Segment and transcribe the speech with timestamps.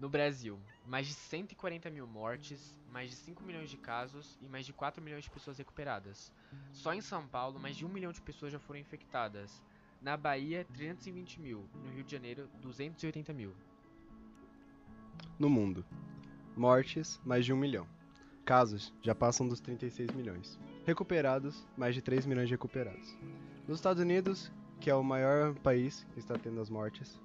[0.00, 4.64] No Brasil, mais de 140 mil mortes, mais de 5 milhões de casos e mais
[4.64, 6.32] de 4 milhões de pessoas recuperadas.
[6.72, 9.62] Só em São Paulo, mais de 1 milhão de pessoas já foram infectadas.
[10.00, 11.68] Na Bahia, 320 mil.
[11.84, 13.54] No Rio de Janeiro, 280 mil.
[15.38, 15.84] No mundo,
[16.56, 17.86] mortes, mais de 1 milhão.
[18.42, 20.58] Casos já passam dos 36 milhões.
[20.86, 23.14] Recuperados, mais de 3 milhões de recuperados.
[23.68, 27.20] Nos Estados Unidos, que é o maior país que está tendo as mortes,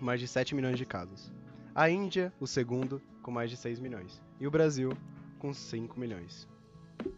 [0.00, 1.32] mais de 7 milhões de casos.
[1.80, 4.20] A Índia, o segundo, com mais de 6 milhões.
[4.38, 4.92] E o Brasil,
[5.38, 6.46] com 5 milhões.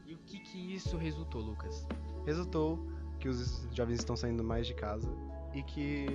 [0.06, 1.84] E o que que isso resultou, Lucas?
[2.24, 2.78] Resultou
[3.18, 5.08] que os jovens estão saindo mais de casa
[5.52, 6.06] e que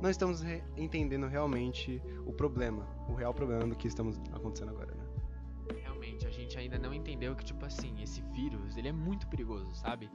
[0.00, 4.94] não estamos re- entendendo realmente o problema, o real problema do que estamos acontecendo agora,
[4.94, 5.04] né?
[5.82, 9.74] Realmente, a gente ainda não entendeu que, tipo assim, esse vírus, ele é muito perigoso,
[9.74, 10.08] sabe?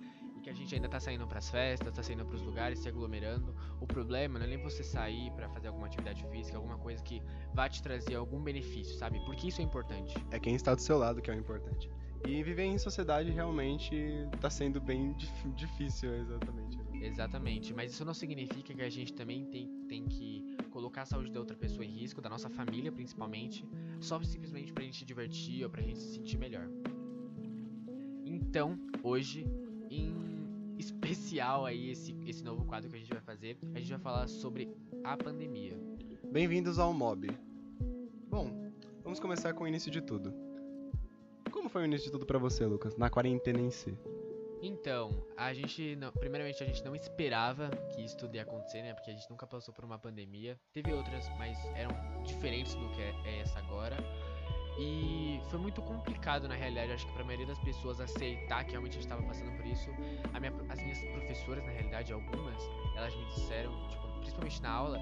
[0.44, 3.56] Que a gente ainda tá saindo pras festas, tá saindo pros lugares, se aglomerando.
[3.80, 7.22] O problema não é nem você sair pra fazer alguma atividade física, alguma coisa que
[7.54, 9.24] vá te trazer algum benefício, sabe?
[9.26, 10.14] Porque isso é importante.
[10.32, 11.90] É quem está do seu lado que é o importante.
[12.26, 13.96] E viver em sociedade realmente
[14.34, 16.78] está sendo bem dif- difícil, exatamente.
[16.94, 21.32] Exatamente, mas isso não significa que a gente também tem, tem que colocar a saúde
[21.32, 23.66] da outra pessoa em risco, da nossa família principalmente,
[24.00, 26.70] só simplesmente pra gente se divertir ou pra gente se sentir melhor.
[28.26, 29.46] Então, hoje,
[29.90, 30.33] em
[30.78, 34.28] especial aí esse, esse novo quadro que a gente vai fazer, a gente vai falar
[34.28, 34.70] sobre
[35.04, 35.78] a pandemia.
[36.32, 37.28] Bem-vindos ao Mob.
[38.30, 38.72] Bom,
[39.04, 40.34] vamos começar com o início de tudo.
[41.52, 43.98] Como foi o início de tudo pra você, Lucas, na quarentena em si?
[44.66, 48.94] Então, a gente, não, primeiramente, a gente não esperava que isso tudo ia acontecer, né?
[48.94, 50.58] Porque a gente nunca passou por uma pandemia.
[50.72, 51.92] Teve outras, mas eram
[52.24, 53.98] diferentes do que é essa agora.
[54.78, 58.98] E foi muito complicado, na realidade, acho que pra maioria das pessoas aceitar que realmente
[58.98, 59.90] a gente tava passando por isso.
[60.34, 62.58] A minha- as minhas professoras, na realidade, algumas,
[62.96, 65.00] elas me disseram, tipo, principalmente na aula,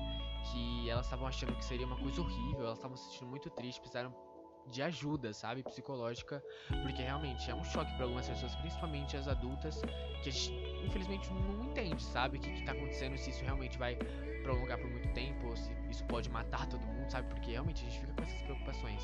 [0.52, 3.80] que elas estavam achando que seria uma coisa horrível, elas estavam se sentindo muito tristes,
[3.80, 4.14] precisaram
[4.68, 6.44] de ajuda, sabe, psicológica,
[6.84, 9.82] porque realmente é um choque para algumas pessoas, principalmente as adultas,
[10.22, 10.54] que a gente
[10.86, 13.96] infelizmente não entende, sabe, o que, que tá acontecendo, se isso realmente vai
[14.44, 17.90] prolongar por muito tempo, ou se isso pode matar todo mundo, sabe, porque realmente a
[17.90, 19.02] gente fica com essas preocupações.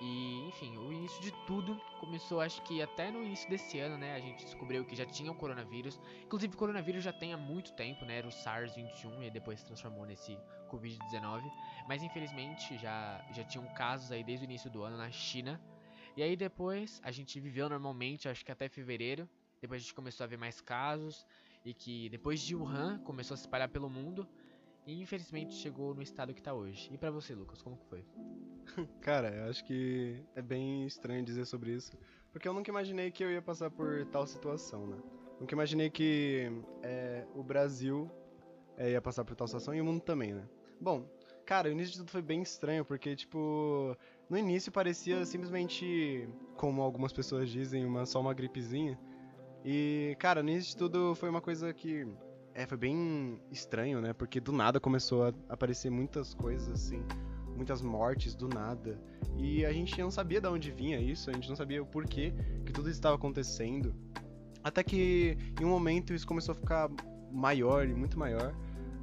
[0.00, 4.14] E, enfim, o início de tudo começou, acho que até no início desse ano, né?
[4.14, 6.00] A gente descobriu que já tinha o coronavírus.
[6.24, 8.16] Inclusive, o coronavírus já tem há muito tempo, né?
[8.16, 10.38] Era o SARS-21 e depois se transformou nesse
[10.70, 11.42] Covid-19.
[11.86, 15.60] Mas, infelizmente, já, já tinham casos aí desde o início do ano na China.
[16.16, 19.28] E aí, depois, a gente viveu normalmente, acho que até fevereiro.
[19.60, 21.26] Depois a gente começou a ver mais casos.
[21.62, 24.26] E que depois de Wuhan começou a se espalhar pelo mundo.
[24.90, 26.90] E, infelizmente, chegou no estado que tá hoje.
[26.92, 28.04] E pra você, Lucas, como que foi?
[29.00, 31.92] Cara, eu acho que é bem estranho dizer sobre isso,
[32.32, 34.96] porque eu nunca imaginei que eu ia passar por tal situação, né?
[35.38, 36.50] Nunca imaginei que
[36.82, 38.10] é, o Brasil
[38.76, 40.42] é, ia passar por tal situação e o mundo também, né?
[40.80, 41.08] Bom,
[41.46, 43.96] cara, o início de tudo foi bem estranho, porque, tipo,
[44.28, 48.98] no início parecia simplesmente, como algumas pessoas dizem, uma, só uma gripezinha.
[49.64, 52.08] E, cara, no início de tudo foi uma coisa que
[52.54, 54.12] é, foi bem estranho, né?
[54.12, 57.02] Porque do nada começou a aparecer muitas coisas assim
[57.60, 58.98] muitas mortes do nada.
[59.36, 62.32] E a gente não sabia de onde vinha isso, a gente não sabia o porquê
[62.64, 63.94] que tudo estava acontecendo.
[64.64, 66.90] Até que em um momento isso começou a ficar
[67.30, 68.54] maior e muito maior.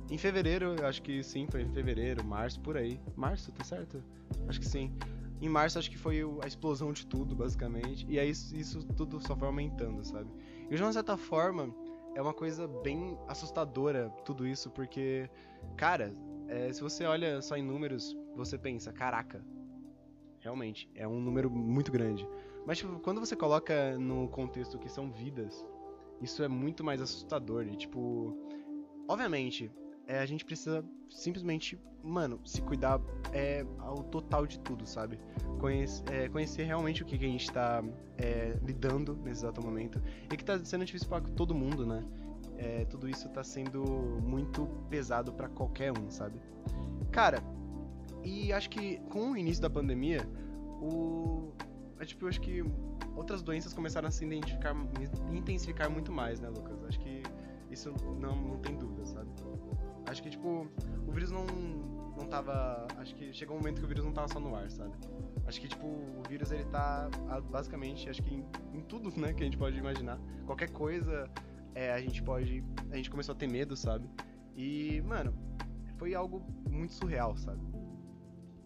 [0.09, 3.00] Em fevereiro, eu acho que sim, foi em fevereiro, março, por aí.
[3.16, 4.03] Março, tá certo?
[4.47, 4.91] Acho que sim.
[5.40, 8.08] Em março acho que foi a explosão de tudo, basicamente.
[8.09, 10.29] E aí isso tudo só foi aumentando, sabe?
[10.69, 11.74] E de uma certa forma,
[12.17, 15.29] é uma coisa bem assustadora tudo isso, porque,
[15.75, 16.11] cara,
[16.47, 19.45] é, se você olha só em números, você pensa, caraca,
[20.39, 22.28] realmente, é um número muito grande.
[22.66, 25.63] Mas tipo, quando você coloca no contexto que são vidas,
[26.19, 27.67] isso é muito mais assustador.
[27.67, 28.35] E tipo,
[29.07, 29.72] obviamente,
[30.07, 33.00] é, a gente precisa simplesmente, mano, se cuidar
[33.34, 35.19] é ao total de tudo, sabe?
[35.59, 37.84] Conhece- é, conhecer realmente o que, que a gente tá
[38.17, 40.01] é, lidando nesse exato momento.
[40.31, 42.03] E que tá sendo difícil pra todo mundo, né?
[42.57, 43.84] É, tudo isso tá sendo
[44.23, 46.40] muito pesado pra qualquer um, sabe?
[47.12, 47.44] Cara,
[48.23, 50.22] e acho que com o início da pandemia,
[50.81, 51.52] o.
[51.99, 52.64] é, tipo, eu acho que
[53.16, 54.76] outras doenças começaram a se identificar,
[55.31, 56.84] intensificar muito mais, né, Lucas?
[56.85, 57.23] Acho que
[57.70, 59.27] isso não, não tem dúvida, sabe?
[60.07, 60.67] Acho que, tipo,
[61.05, 62.87] o vírus não, não tava.
[62.97, 64.93] Acho que chegou um momento que o vírus não tava só no ar, sabe?
[65.45, 67.09] Acho que, tipo, o vírus ele tá
[67.49, 70.19] basicamente, acho que em, em tudo, né, que a gente pode imaginar.
[70.45, 71.29] Qualquer coisa,
[71.75, 72.63] é, a gente pode.
[72.91, 74.09] A gente começou a ter medo, sabe?
[74.55, 75.33] E, mano,
[75.97, 77.61] foi algo muito surreal, sabe?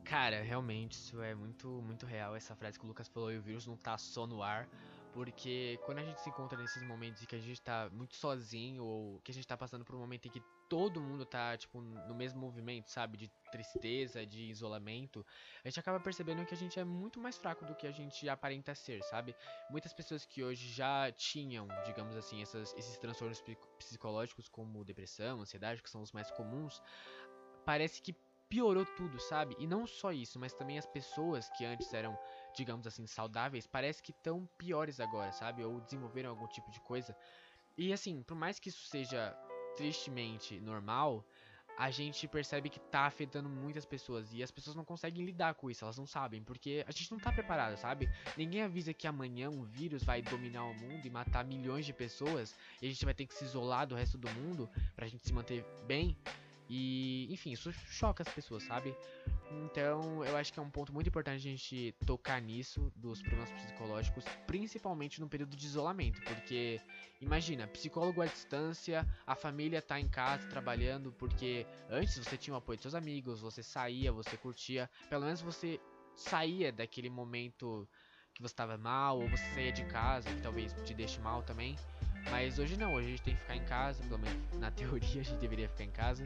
[0.03, 3.41] Cara, realmente, isso é muito, muito real, essa frase que o Lucas falou, e o
[3.41, 4.67] vírus não tá só no ar,
[5.13, 8.84] Porque quando a gente se encontra nesses momentos em que a gente tá muito sozinho,
[8.84, 11.81] ou que a gente tá passando por um momento em que todo mundo tá, tipo,
[11.81, 13.18] no mesmo movimento, sabe?
[13.18, 15.25] De tristeza, de isolamento,
[15.66, 18.30] a gente acaba percebendo que a gente é muito mais fraco do que a gente
[18.30, 19.36] aparenta ser, sabe?
[19.69, 23.44] Muitas pessoas que hoje já tinham, digamos assim, essas, esses transtornos
[23.78, 26.81] psicológicos como depressão, ansiedade, que são os mais comuns,
[27.66, 28.16] parece que
[28.52, 29.56] piorou tudo, sabe?
[29.58, 32.19] E não só isso, mas também as pessoas que antes eram,
[32.56, 35.63] digamos assim, saudáveis, parece que estão piores agora, sabe?
[35.63, 37.15] Ou desenvolveram algum tipo de coisa.
[37.77, 39.36] E assim, por mais que isso seja
[39.75, 41.25] tristemente normal,
[41.77, 45.69] a gente percebe que tá afetando muitas pessoas e as pessoas não conseguem lidar com
[45.69, 48.09] isso, elas não sabem, porque a gente não tá preparado, sabe?
[48.38, 52.56] Ninguém avisa que amanhã um vírus vai dominar o mundo e matar milhões de pessoas
[52.81, 55.33] e a gente vai ter que se isolar do resto do mundo pra gente se
[55.33, 56.15] manter bem.
[56.69, 58.95] E, enfim, isso choca as pessoas, sabe?
[59.51, 63.51] Então, eu acho que é um ponto muito importante a gente tocar nisso, dos problemas
[63.51, 66.80] psicológicos, principalmente no período de isolamento, porque
[67.19, 72.57] imagina, psicólogo à distância, a família tá em casa trabalhando, porque antes você tinha o
[72.57, 75.80] apoio de seus amigos, você saía, você curtia, pelo menos você
[76.15, 77.88] saía daquele momento
[78.33, 81.77] que você estava mal, ou você saía de casa, que talvez te deixe mal também.
[82.29, 85.21] Mas hoje não, hoje a gente tem que ficar em casa, pelo menos na teoria
[85.21, 86.23] a gente deveria ficar em casa.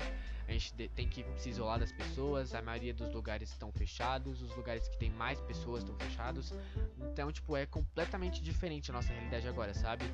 [0.48, 4.56] A gente tem que se isolar das pessoas, a maioria dos lugares estão fechados, os
[4.56, 6.54] lugares que tem mais pessoas estão fechados.
[7.00, 10.06] Então, tipo, é completamente diferente a nossa realidade agora, sabe?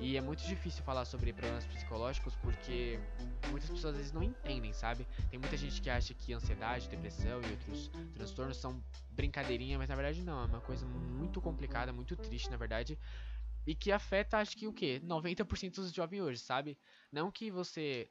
[0.00, 3.00] E é muito difícil falar sobre problemas psicológicos porque
[3.50, 5.06] muitas pessoas às vezes não entendem, sabe?
[5.30, 9.96] Tem muita gente que acha que ansiedade, depressão e outros transtornos são brincadeirinha, mas na
[9.96, 12.98] verdade não, é uma coisa muito complicada, muito triste, na verdade.
[13.68, 14.98] E que afeta, acho que o quê?
[15.04, 16.78] 90% dos jovens hoje, sabe?
[17.12, 18.10] Não que você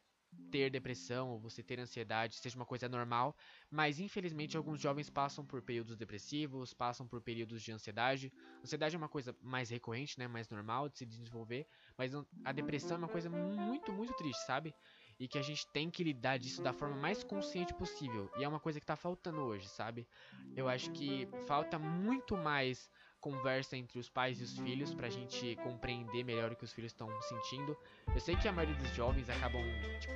[0.51, 3.35] ter depressão ou você ter ansiedade seja uma coisa normal,
[3.71, 8.31] mas infelizmente alguns jovens passam por períodos depressivos, passam por períodos de ansiedade.
[8.63, 11.65] Ansiedade é uma coisa mais recorrente, né, mais normal de se desenvolver,
[11.97, 12.11] mas
[12.45, 14.75] a depressão é uma coisa muito, muito triste, sabe?
[15.19, 18.29] E que a gente tem que lidar disso da forma mais consciente possível.
[18.37, 20.07] E é uma coisa que tá faltando hoje, sabe?
[20.55, 25.55] Eu acho que falta muito mais conversa entre os pais e os filhos pra gente
[25.63, 27.77] compreender melhor o que os filhos estão sentindo.
[28.13, 29.61] Eu sei que a maioria dos jovens acabam,
[29.99, 30.13] tipo,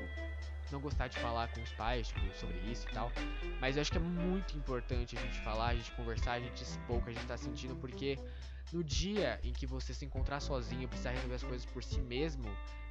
[0.71, 3.11] não gostar de falar com os pais, tipo, sobre isso e tal.
[3.59, 6.63] Mas eu acho que é muito importante a gente falar, a gente conversar, a gente
[6.63, 8.17] expor o que a gente tá sentindo, porque
[8.71, 11.99] no dia em que você se encontrar sozinho e precisar resolver as coisas por si
[12.01, 12.45] mesmo,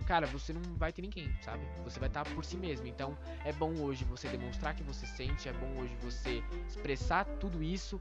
[0.06, 1.64] cara, você não vai ter ninguém, sabe?
[1.84, 2.86] Você vai estar por si mesmo.
[2.86, 7.62] Então, é bom hoje você demonstrar que você sente, é bom hoje você expressar tudo
[7.62, 7.98] isso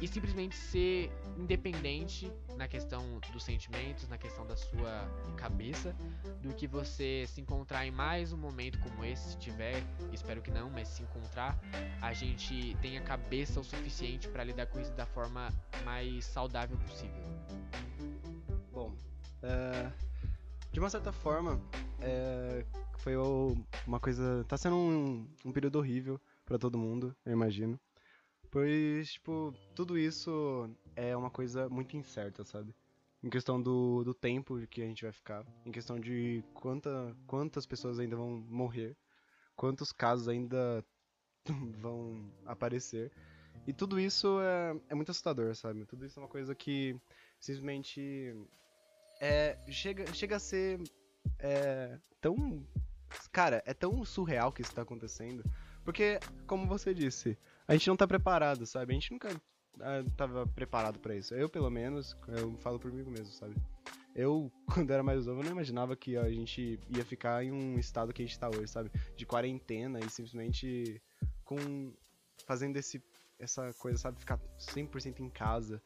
[0.00, 5.94] e simplesmente ser independente na questão dos sentimentos, na questão da sua cabeça,
[6.42, 9.82] do que você se encontrar em mais um momento como esse, se tiver,
[10.12, 11.58] espero que não, mas se encontrar,
[12.00, 15.48] a gente tenha cabeça o suficiente para lidar com isso da forma
[15.84, 17.07] mais saudável possível.
[18.72, 18.94] Bom,
[19.42, 19.92] é,
[20.72, 21.60] de uma certa forma,
[22.00, 22.64] é,
[22.98, 23.16] foi
[23.86, 24.44] uma coisa.
[24.44, 27.78] Tá sendo um, um período horrível para todo mundo, eu imagino.
[28.50, 32.74] Pois, tipo, tudo isso é uma coisa muito incerta, sabe?
[33.22, 37.66] Em questão do, do tempo que a gente vai ficar, em questão de quanta, quantas
[37.66, 38.96] pessoas ainda vão morrer,
[39.54, 40.84] quantos casos ainda
[41.80, 43.12] vão aparecer.
[43.66, 45.84] E tudo isso é, é muito assustador, sabe?
[45.84, 46.96] Tudo isso é uma coisa que
[47.40, 48.34] simplesmente
[49.20, 50.80] é, chega, chega a ser
[51.38, 52.66] é, tão.
[53.32, 55.42] Cara, é tão surreal que isso tá acontecendo.
[55.84, 58.92] Porque, como você disse, a gente não tá preparado, sabe?
[58.92, 59.30] A gente nunca
[59.80, 61.34] ah, tava preparado para isso.
[61.34, 63.54] Eu, pelo menos, eu falo por mim mesmo, sabe?
[64.14, 68.12] Eu, quando era mais novo, não imaginava que a gente ia ficar em um estado
[68.12, 68.90] que a gente tá hoje, sabe?
[69.16, 71.00] De quarentena e simplesmente
[71.44, 71.56] com
[72.46, 73.02] fazendo esse
[73.38, 75.80] essa coisa, sabe, ficar 100% em casa.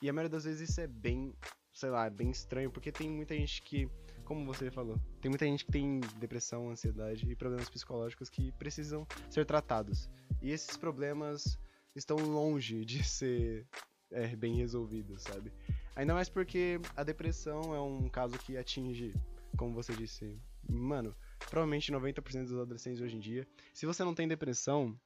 [0.00, 1.34] E a maioria das vezes isso é bem,
[1.72, 3.88] sei lá, bem estranho, porque tem muita gente que,
[4.24, 9.06] como você falou, tem muita gente que tem depressão, ansiedade e problemas psicológicos que precisam
[9.30, 10.08] ser tratados.
[10.42, 11.58] E esses problemas
[11.94, 13.66] estão longe de ser
[14.10, 15.52] é, bem resolvidos, sabe?
[15.96, 19.12] Ainda mais porque a depressão é um caso que atinge,
[19.56, 21.14] como você disse, mano,
[21.50, 23.48] provavelmente 90% dos adolescentes hoje em dia.
[23.74, 24.98] Se você não tem depressão,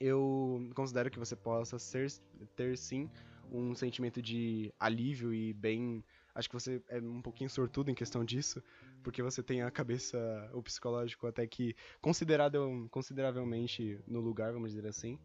[0.00, 2.10] eu considero que você possa ser,
[2.56, 3.10] ter sim
[3.50, 6.04] um sentimento de alívio e bem.
[6.34, 8.62] Acho que você é um pouquinho sortudo em questão disso,
[9.02, 10.18] porque você tem a cabeça,
[10.52, 15.18] o psicológico até que considerado, consideravelmente no lugar, vamos dizer assim.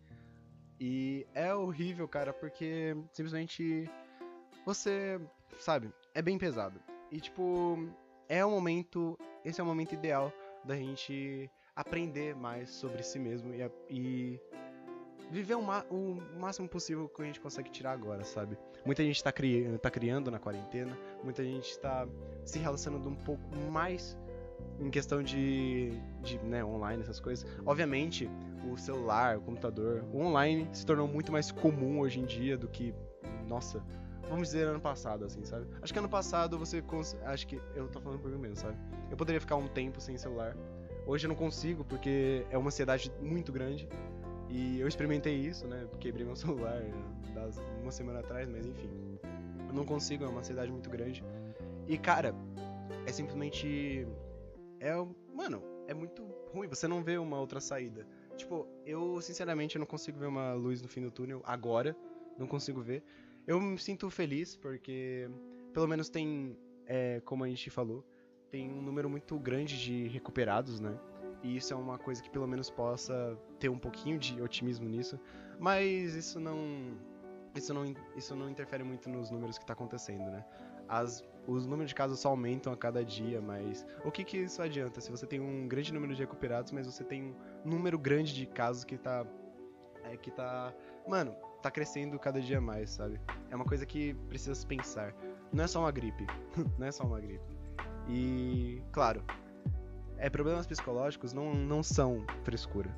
[0.79, 3.89] E é horrível, cara, porque simplesmente
[4.65, 5.19] você,
[5.57, 6.79] sabe, é bem pesado.
[7.11, 7.77] E tipo,
[8.27, 10.31] é o momento, esse é o momento ideal
[10.63, 11.49] da gente
[11.79, 14.39] aprender mais sobre si mesmo e, e
[15.31, 18.57] viver o, o, máximo possível que a gente consegue tirar agora, sabe?
[18.86, 22.05] Muita gente tá, cri tá criando na quarentena, muita gente tá
[22.43, 24.17] se relacionando um pouco mais
[24.77, 27.50] em questão de, de né, online, essas coisas.
[27.65, 28.29] Obviamente,
[28.69, 32.67] o celular, o computador, o online se tornou muito mais comum hoje em dia do
[32.67, 32.93] que,
[33.48, 33.81] nossa,
[34.27, 35.65] vamos dizer ano passado, assim, sabe?
[35.81, 36.83] Acho que ano passado você.
[37.24, 37.62] Acho que.
[37.74, 38.77] Eu tô falando por mim mesmo, sabe?
[39.09, 40.57] Eu poderia ficar um tempo sem celular.
[41.09, 43.89] Hoje eu não consigo porque é uma ansiedade muito grande.
[44.47, 45.87] E eu experimentei isso, né?
[45.99, 46.83] Quebrei meu celular
[47.81, 49.17] uma semana atrás, mas enfim.
[49.67, 51.23] Eu não consigo, é uma ansiedade muito grande.
[51.87, 52.35] E cara,
[53.07, 54.07] é simplesmente.
[54.79, 54.93] É.
[55.33, 56.23] Mano, é muito
[56.53, 56.67] ruim.
[56.67, 58.05] Você não vê uma outra saída.
[58.37, 61.97] Tipo, eu sinceramente não consigo ver uma luz no fim do túnel agora.
[62.37, 63.03] Não consigo ver.
[63.47, 65.27] Eu me sinto feliz porque
[65.73, 68.05] pelo menos tem, é, como a gente falou,
[68.49, 70.97] tem um número muito grande de recuperados, né?
[71.41, 75.19] E isso é uma coisa que pelo menos possa ter um pouquinho de otimismo nisso.
[75.57, 76.97] Mas isso não.
[77.55, 77.83] Isso não,
[78.15, 80.45] isso não interfere muito nos números que está acontecendo, né?
[80.87, 84.61] As, os números de casos só aumentam a cada dia, mas o que, que isso
[84.61, 85.01] adianta?
[85.01, 88.45] Se você tem um grande número de recuperados, mas você tem um número grande de
[88.45, 89.25] casos que tá.
[90.03, 90.73] É, que tá.
[91.07, 93.19] Mano, tá crescendo cada dia mais, sabe?
[93.49, 95.15] É uma coisa que precisa se pensar.
[95.51, 96.25] Não é só uma gripe.
[96.77, 97.58] não é só uma gripe.
[98.09, 99.23] E, claro,
[100.17, 102.89] é, problemas psicológicos não, não são frescura.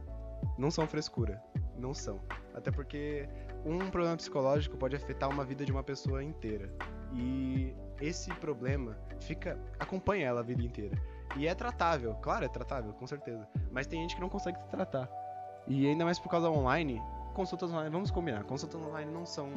[0.58, 1.42] Não são frescura.
[1.78, 2.20] Não são.
[2.54, 3.28] Até porque
[3.66, 6.74] um problema psicológico pode afetar uma vida de uma pessoa inteira.
[7.14, 10.98] E esse problema fica acompanha ela a vida inteira.
[11.38, 13.48] E é tratável, claro, é tratável, com certeza.
[13.72, 15.10] Mas tem gente que não consegue se tratar.
[15.68, 17.02] E ainda mais por causa online,
[17.34, 19.54] consultas online, vamos combinar, consultas online não são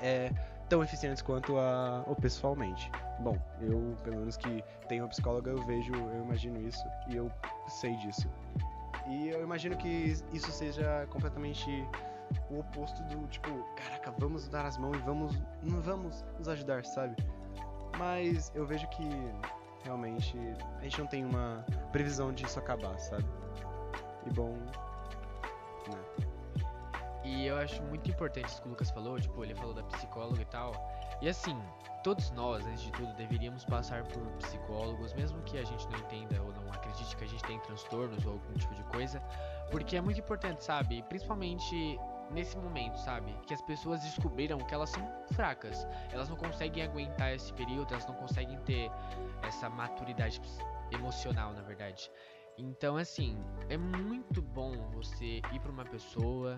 [0.00, 0.30] é,
[0.68, 2.90] tão eficientes quanto a, o pessoalmente.
[3.20, 7.30] Bom, eu, pelo menos que tenho uma psicóloga, eu vejo, eu imagino isso e eu
[7.68, 8.28] sei disso.
[9.06, 11.86] E eu imagino que isso seja completamente
[12.50, 17.14] o oposto do tipo, caraca, vamos dar as mãos e vamos, vamos nos ajudar, sabe?
[17.98, 19.08] Mas eu vejo que
[19.84, 20.36] realmente
[20.78, 23.24] a gente não tem uma previsão disso acabar, sabe?
[24.26, 24.56] E bom,
[25.88, 26.33] né?
[27.24, 30.42] E eu acho muito importante isso que o Lucas falou, tipo, ele falou da psicóloga
[30.42, 30.72] e tal.
[31.22, 31.58] E assim,
[32.02, 36.42] todos nós, antes de tudo, deveríamos passar por psicólogos, mesmo que a gente não entenda
[36.42, 39.20] ou não acredite que a gente tem transtornos ou algum tipo de coisa,
[39.70, 41.02] porque é muito importante, sabe?
[41.08, 41.98] Principalmente
[42.30, 43.34] nesse momento, sabe?
[43.46, 45.86] Que as pessoas descobriram que elas são fracas.
[46.12, 48.90] Elas não conseguem aguentar esse período, elas não conseguem ter
[49.42, 50.40] essa maturidade
[50.92, 52.10] emocional, na verdade.
[52.56, 53.36] Então, assim,
[53.68, 56.56] é muito bom você ir para uma pessoa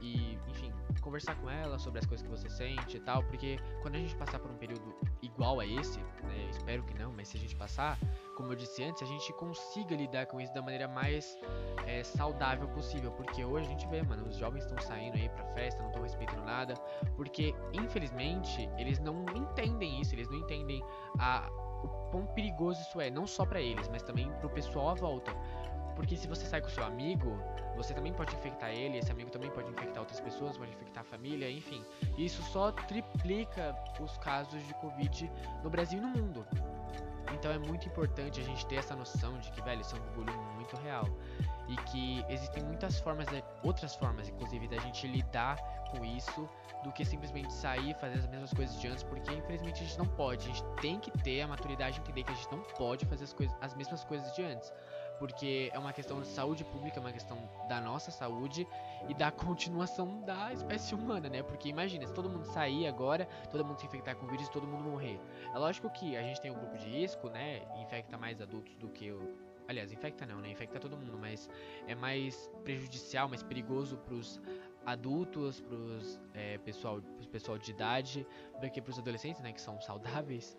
[0.00, 3.94] e, enfim, conversar com ela sobre as coisas que você sente e tal, porque quando
[3.94, 7.36] a gente passar por um período igual a esse, né, espero que não, mas se
[7.36, 7.98] a gente passar,
[8.36, 11.36] como eu disse antes, a gente consiga lidar com isso da maneira mais
[11.86, 15.44] é, saudável possível, porque hoje a gente vê, mano, os jovens estão saindo aí pra
[15.54, 16.74] festa, não estão respeitando nada,
[17.16, 20.82] porque, infelizmente, eles não entendem isso, eles não entendem
[21.18, 21.48] a
[21.82, 25.32] o quão perigoso isso é, não só para eles, mas também pro pessoal à volta.
[25.94, 27.36] Porque se você sai com seu amigo,
[27.76, 31.04] você também pode infectar ele, esse amigo também pode infectar outras pessoas, pode infectar a
[31.04, 31.84] família, enfim.
[32.16, 35.30] Isso só triplica os casos de Covid
[35.62, 36.46] no Brasil e no mundo.
[37.32, 40.02] Então é muito importante a gente ter essa noção de que, velho, isso é um
[40.02, 41.08] bagulho muito real.
[41.68, 43.26] E que existem muitas formas,
[43.62, 45.56] outras formas, inclusive, da gente lidar
[45.90, 46.48] com isso
[46.82, 49.98] do que simplesmente sair e fazer as mesmas coisas de antes, porque infelizmente a gente
[49.98, 50.48] não pode.
[50.48, 53.24] A gente tem que ter a maturidade de entender que a gente não pode fazer
[53.24, 54.72] as, coisas, as mesmas coisas de antes.
[55.18, 57.36] Porque é uma questão de saúde pública, é uma questão
[57.68, 58.66] da nossa saúde
[59.08, 61.42] e da continuação da espécie humana, né?
[61.42, 64.66] Porque imagina, se todo mundo sair agora, todo mundo se infectar com vírus e todo
[64.66, 65.20] mundo morrer.
[65.54, 67.62] É lógico que a gente tem um grupo de risco, né?
[67.80, 69.36] Infecta mais adultos do que o.
[69.68, 70.50] Aliás, infecta não, né?
[70.50, 71.48] Infecta todo mundo, mas
[71.86, 74.40] é mais prejudicial, mais perigoso pros
[74.86, 78.26] adultos, pros, é, pessoal, pros pessoal de idade,
[78.60, 80.56] do que pros adolescentes, né, que são saudáveis.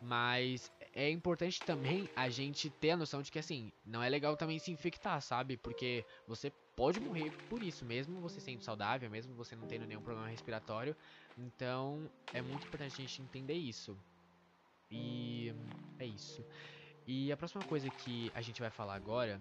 [0.00, 4.36] Mas é importante também a gente ter a noção de que, assim, não é legal
[4.36, 5.56] também se infectar, sabe?
[5.56, 10.02] Porque você pode morrer por isso, mesmo você sendo saudável, mesmo você não tendo nenhum
[10.02, 10.96] problema respiratório.
[11.36, 13.98] Então, é muito importante a gente entender isso.
[14.90, 15.52] E
[15.98, 16.44] é isso.
[17.06, 19.40] E a próxima coisa que a gente vai falar agora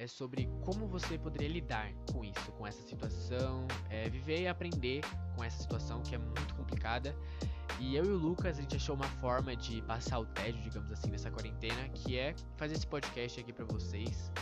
[0.00, 5.02] é sobre como você poderia lidar com isso, com essa situação, é, viver e aprender
[5.36, 7.14] com essa situação que é muito complicada.
[7.78, 10.90] E eu e o Lucas, a gente achou uma forma de passar o tédio, digamos
[10.90, 14.32] assim, nessa quarentena, que é fazer esse podcast aqui para vocês,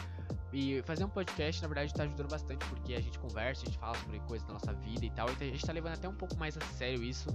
[0.53, 3.79] E fazer um podcast, na verdade, tá ajudando bastante, porque a gente conversa, a gente
[3.79, 5.31] fala sobre coisas da nossa vida e tal.
[5.31, 7.29] Então a gente tá levando até um pouco mais a sério isso.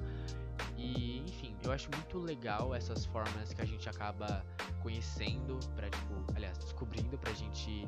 [0.77, 4.43] E, enfim, eu acho muito legal essas formas que a gente acaba
[4.81, 7.87] conhecendo, pra, tipo, aliás, descobrindo pra gente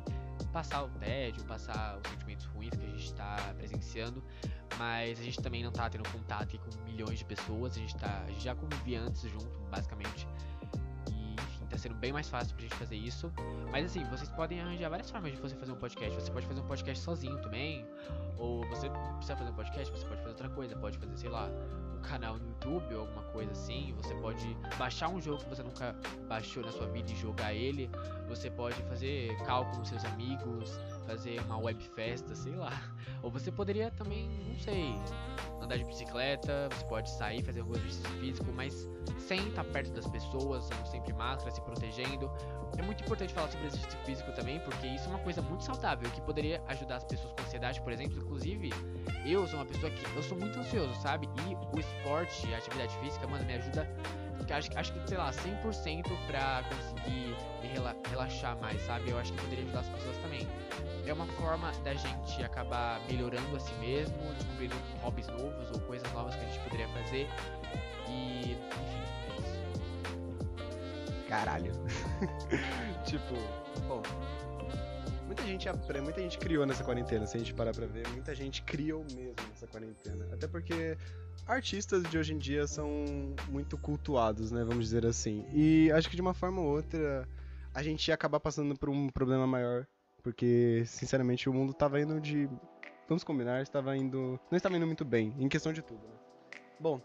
[0.53, 4.23] passar o tédio, passar os sentimentos ruins que a gente tá presenciando.
[4.77, 8.23] Mas a gente também não tá tendo contato com milhões de pessoas, a gente, tá,
[8.27, 10.27] a gente já convivia antes junto, basicamente
[11.75, 13.31] tá sendo bem mais fácil pra gente fazer isso.
[13.71, 16.15] Mas assim, vocês podem arranjar várias formas de você fazer um podcast.
[16.15, 17.85] Você pode fazer um podcast sozinho também.
[18.37, 20.75] Ou você precisa fazer um podcast, você pode fazer outra coisa.
[20.75, 21.49] Pode fazer, sei lá,
[21.95, 23.93] um canal no YouTube ou alguma coisa assim.
[23.97, 25.95] Você pode baixar um jogo que você nunca
[26.27, 27.89] baixou na sua vida e jogar ele.
[28.27, 32.71] Você pode fazer cálculo com seus amigos, fazer uma web festa, sei lá.
[33.21, 34.95] Ou você poderia também, não sei,
[35.61, 40.07] andar de bicicleta, você pode sair, fazer algum exercício físico, mas sem estar perto das
[40.07, 42.31] pessoas, usando sempre máscara, se protegendo.
[42.77, 46.09] É muito importante falar sobre exercício físico também, porque isso é uma coisa muito saudável
[46.11, 48.17] que poderia ajudar as pessoas com ansiedade, por exemplo.
[48.19, 48.69] Inclusive,
[49.25, 51.27] eu sou uma pessoa que eu sou muito ansioso, sabe?
[51.49, 53.87] E o esporte, a atividade física, mano, me ajuda
[54.53, 57.67] acho, acho que, sei lá, 100% pra conseguir me
[58.09, 59.09] relaxar mais, sabe?
[59.09, 60.47] Eu acho que poderia ajudar as pessoas também.
[61.05, 66.11] É uma forma da gente acabar melhorando a si mesmo, descobrindo hobbies novos ou coisas
[66.13, 67.27] novas que a gente poderia fazer.
[68.09, 69.59] E, enfim, é isso.
[71.27, 71.71] Caralho.
[73.05, 73.35] tipo,
[73.87, 74.01] bom.
[75.25, 75.67] Muita gente,
[76.03, 78.07] muita gente criou nessa quarentena, se a gente parar pra ver.
[78.09, 80.27] Muita gente criou mesmo nessa quarentena.
[80.31, 80.97] Até porque
[81.47, 82.89] artistas de hoje em dia são
[83.49, 84.63] muito cultuados, né?
[84.63, 85.45] Vamos dizer assim.
[85.53, 87.27] E acho que de uma forma ou outra
[87.73, 89.85] a gente ia acabar passando por um problema maior.
[90.23, 92.49] Porque, sinceramente, o mundo tava indo de.
[93.07, 94.39] Vamos combinar, estava indo.
[94.49, 96.15] Não estava indo muito bem, em questão de tudo, né?
[96.79, 96.99] Bom,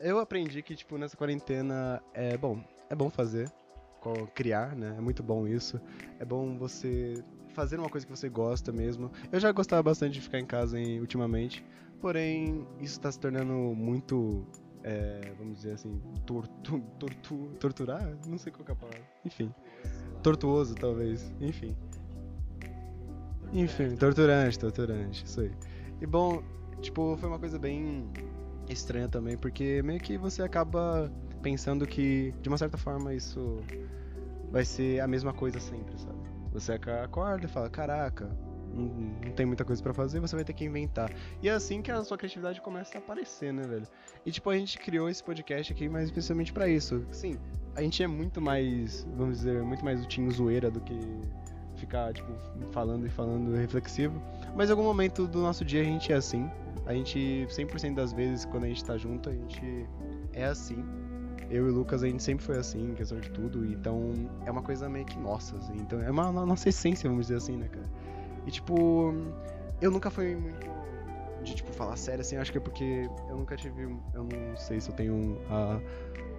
[0.00, 2.60] eu aprendi que, tipo, nessa quarentena é bom.
[2.90, 3.48] É bom fazer,
[4.34, 4.94] criar, né?
[4.96, 5.80] É muito bom isso.
[6.18, 7.22] É bom você
[7.54, 9.10] fazer uma coisa que você gosta mesmo.
[9.32, 11.64] Eu já gostava bastante de ficar em casa hein, ultimamente,
[12.00, 14.44] porém isso está se tornando muito,
[14.82, 18.16] é, vamos dizer assim, tortu, tortu, torturar?
[18.26, 19.02] Não sei qual é a palavra.
[19.24, 19.54] Enfim,
[20.22, 21.32] tortuoso talvez.
[21.40, 21.76] Enfim.
[23.52, 25.52] Enfim, torturante, torturante, isso aí.
[26.00, 26.42] E bom,
[26.80, 28.10] tipo, foi uma coisa bem
[28.68, 31.10] estranha também, porque meio que você acaba
[31.44, 33.60] pensando que, de uma certa forma, isso
[34.50, 36.18] vai ser a mesma coisa sempre, sabe?
[36.52, 38.34] Você acorda e fala, caraca,
[38.72, 41.12] não, tem muita coisa para fazer, você vai ter que inventar.
[41.42, 43.86] E é assim que a sua criatividade começa a aparecer, né, velho?
[44.24, 47.04] E tipo, a gente criou esse podcast aqui mais especialmente para isso.
[47.12, 47.38] Sim,
[47.76, 50.98] a gente é muito mais, vamos dizer, muito mais o time zoeira do que
[51.76, 52.32] ficar, tipo,
[52.72, 54.22] falando e falando reflexivo.
[54.56, 56.50] Mas em algum momento do nosso dia a gente é assim.
[56.86, 59.86] A gente, 100% das vezes, quando a gente tá junto, a gente
[60.32, 61.03] é assim
[61.50, 63.64] eu e o Lucas, a gente sempre foi assim, em questão de tudo.
[63.64, 64.12] Então,
[64.44, 65.74] é uma coisa meio que nossa, assim.
[65.76, 67.88] Então, é uma, uma nossa essência, vamos dizer assim, né, cara?
[68.46, 69.14] E, tipo,
[69.80, 70.66] eu nunca fui muito
[71.42, 72.36] de, tipo, falar sério, assim.
[72.36, 73.82] Acho que é porque eu nunca tive...
[73.82, 75.80] Eu não sei se eu tenho a,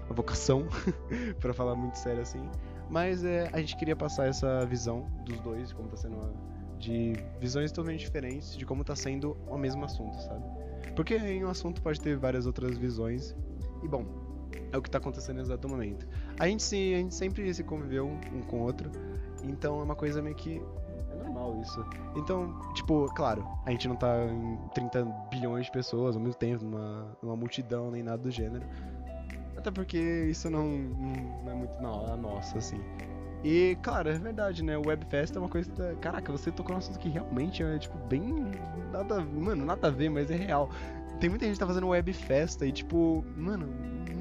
[0.09, 0.67] a vocação
[1.39, 2.41] para falar muito sério, assim.
[2.89, 6.17] Mas é, a gente queria passar essa visão dos dois, como tá sendo...
[6.77, 10.43] De visões totalmente diferentes de como tá sendo o mesmo assunto, sabe?
[10.93, 13.33] Porque em um assunto pode ter várias outras visões.
[13.81, 14.05] E, bom,
[14.71, 16.07] é o que está acontecendo no exato momento.
[16.39, 18.89] A gente, se, a gente sempre se conviveu um com o outro,
[19.43, 20.61] então é uma coisa meio que.
[21.11, 21.85] É normal isso.
[22.15, 26.63] Então, tipo, claro, a gente não tá em 30 bilhões de pessoas ao mesmo tempo,
[26.63, 28.65] numa, numa multidão nem nada do gênero.
[29.57, 29.97] Até porque
[30.29, 32.79] isso não, não é muito na nossa, assim.
[33.45, 34.75] E, claro, é verdade, né?
[34.75, 35.71] O Webfest é uma coisa.
[35.71, 35.93] Da...
[35.97, 38.51] Caraca, você tocou num assunto que realmente é, tipo, bem.
[38.91, 39.21] Nada.
[39.21, 40.69] Mano, nada a ver, mas é real.
[41.19, 43.67] Tem muita gente que tá fazendo Webfesta e, tipo, mano,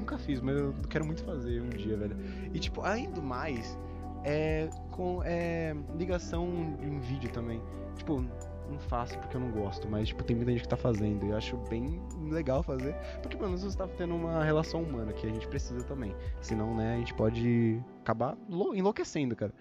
[0.05, 2.15] nunca fiz, mas eu quero muito fazer um dia, velho.
[2.53, 3.77] E tipo, ainda mais,
[4.23, 7.59] é com é, ligação em vídeo também.
[7.97, 8.23] Tipo,
[8.69, 11.29] não faço porque eu não gosto, mas tipo, tem muita gente que tá fazendo e
[11.29, 15.25] eu acho bem legal fazer, porque pelo menos você tá tendo uma relação humana que
[15.25, 16.15] a gente precisa também.
[16.39, 19.53] Senão, né, a gente pode acabar enlouquecendo, cara.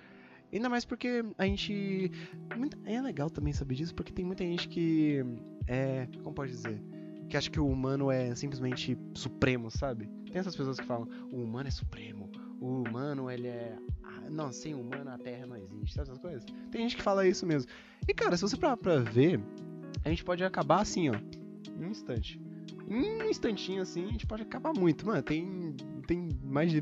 [0.53, 2.13] Ainda mais porque a gente.
[2.85, 5.25] É legal também saber disso, porque tem muita gente que.
[5.67, 6.07] É.
[6.23, 6.81] Como pode dizer?
[7.35, 10.09] Que acha que o humano é simplesmente supremo, sabe?
[10.31, 13.77] Tem essas pessoas que falam, o humano é supremo, o humano, ele é.
[14.31, 16.45] Não, sem humano a Terra não existe, sabe essas coisas?
[16.71, 17.69] Tem gente que fala isso mesmo.
[18.07, 19.41] E cara, se você parar pra ver,
[20.05, 21.15] a gente pode acabar assim, ó.
[21.77, 22.41] Em um instante.
[22.87, 25.05] Em um instantinho assim, a gente pode acabar muito.
[25.05, 25.75] Mano, tem,
[26.07, 26.81] tem mais, de,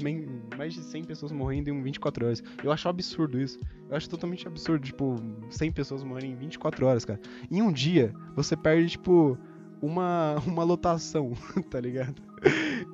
[0.54, 2.42] mais de 100 pessoas morrendo em 24 horas.
[2.62, 3.58] Eu acho absurdo isso.
[3.88, 5.16] Eu acho totalmente absurdo, tipo,
[5.48, 7.18] 100 pessoas morrendo em 24 horas, cara.
[7.50, 9.38] Em um dia, você perde, tipo,
[9.82, 11.32] uma, uma lotação,
[11.68, 12.22] tá ligado?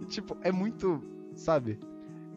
[0.08, 1.02] tipo, é muito,
[1.34, 1.78] sabe?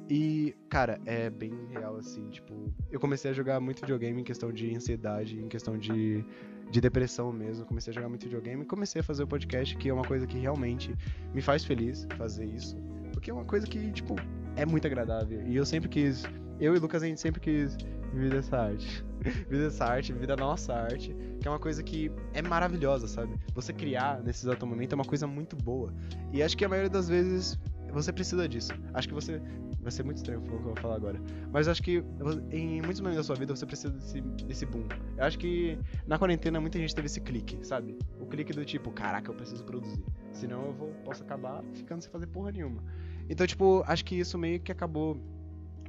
[0.10, 2.54] E, cara, é bem real, assim, tipo,
[2.92, 6.26] eu comecei a jogar muito videogame em questão de ansiedade, em questão de,
[6.70, 7.66] de depressão mesmo.
[7.66, 10.28] Comecei a jogar muito videogame e comecei a fazer o podcast, que é uma coisa
[10.28, 10.94] que realmente
[11.34, 12.76] me faz feliz fazer isso.
[13.14, 14.16] Porque é uma coisa que, tipo,
[14.58, 15.42] é muito agradável.
[15.48, 16.26] E eu sempre quis,
[16.62, 17.76] eu e o Lucas, a gente sempre quis
[18.14, 19.04] viver dessa arte.
[19.50, 23.36] viver dessa arte, viver da nossa arte, que é uma coisa que é maravilhosa, sabe?
[23.56, 25.92] Você criar nesse exato momento é uma coisa muito boa.
[26.32, 27.60] E acho que a maioria das vezes
[27.92, 28.72] você precisa disso.
[28.94, 29.42] Acho que você.
[29.82, 31.20] Vai ser muito estranho o que eu vou falar agora.
[31.52, 32.04] Mas acho que
[32.52, 34.84] em muitos momentos da sua vida você precisa desse, desse boom.
[35.18, 37.98] Eu acho que na quarentena muita gente teve esse clique, sabe?
[38.20, 40.04] O clique do tipo, caraca, eu preciso produzir.
[40.34, 42.84] Senão eu vou, posso acabar ficando sem fazer porra nenhuma.
[43.28, 45.20] Então, tipo, acho que isso meio que acabou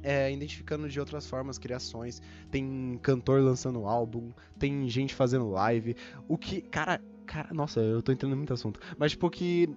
[0.03, 2.21] é, identificando de outras formas criações.
[2.51, 5.95] Tem cantor lançando álbum, tem gente fazendo live.
[6.27, 8.79] O que, cara, cara, nossa, eu tô entendendo muito assunto.
[8.97, 9.69] Mas, tipo, que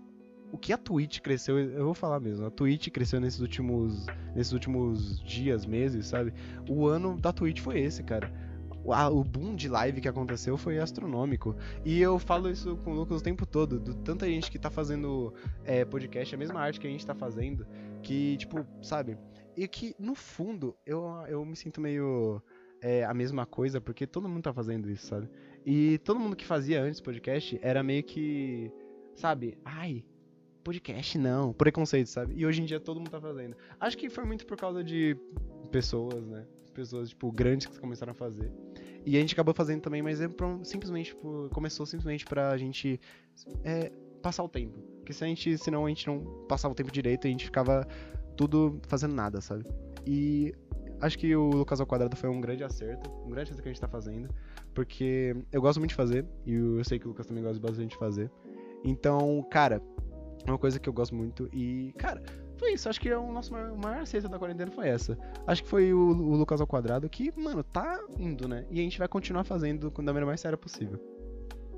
[0.53, 4.53] o que a Twitch cresceu, eu vou falar mesmo, a Twitch cresceu nesses últimos, nesses
[4.53, 6.33] últimos dias, meses, sabe?
[6.69, 8.33] O ano da Twitch foi esse, cara.
[9.13, 11.57] O boom de live que aconteceu foi astronômico.
[11.85, 14.71] E eu falo isso com o Lucas o tempo todo, do tanta gente que tá
[14.71, 15.35] fazendo
[15.65, 17.67] é, podcast, a mesma arte que a gente tá fazendo,
[18.01, 19.19] que, tipo, sabe?
[19.57, 22.43] E que, no fundo, eu, eu me sinto meio
[22.81, 25.29] é, a mesma coisa, porque todo mundo tá fazendo isso, sabe?
[25.65, 28.71] E todo mundo que fazia antes podcast era meio que,
[29.15, 29.59] sabe?
[29.65, 30.05] Ai,
[30.63, 32.35] podcast não, preconceito, sabe?
[32.37, 33.57] E hoje em dia todo mundo tá fazendo.
[33.81, 35.17] Acho que foi muito por causa de
[35.71, 36.47] pessoas, né?
[36.75, 38.53] Pessoas, tipo, grandes que começaram a fazer.
[39.07, 43.01] E a gente acabou fazendo também, mas é pra, simplesmente, tipo, começou simplesmente pra gente
[43.65, 43.91] é,
[44.21, 44.79] passar o tempo.
[44.99, 47.87] Porque se a gente, senão a gente não passava o tempo direito, a gente ficava
[48.37, 49.65] tudo fazendo nada, sabe?
[50.07, 50.55] E
[51.01, 53.73] acho que o Lucas ao Quadrado foi um grande acerto, um grande acerto que a
[53.73, 54.29] gente tá fazendo,
[54.75, 57.91] porque eu gosto muito de fazer, e eu sei que o Lucas também gosta bastante
[57.91, 58.31] de fazer.
[58.85, 59.83] Então, cara,
[60.47, 61.49] é uma coisa que eu gosto muito.
[61.53, 62.23] E, cara,
[62.57, 62.89] foi isso.
[62.89, 65.19] Acho que o nosso maior, maior cesta da quarentena foi essa.
[65.47, 68.67] Acho que foi o, o, Lucas ao quadrado que, mano, tá indo, né?
[68.71, 70.99] E a gente vai continuar fazendo da maneira mais séria possível.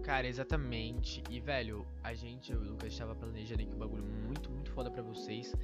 [0.02, 1.22] Cara, exatamente.
[1.30, 5.02] E, velho, a gente, o Lucas, estava planejando aqui um bagulho muito, muito foda pra
[5.02, 5.54] vocês.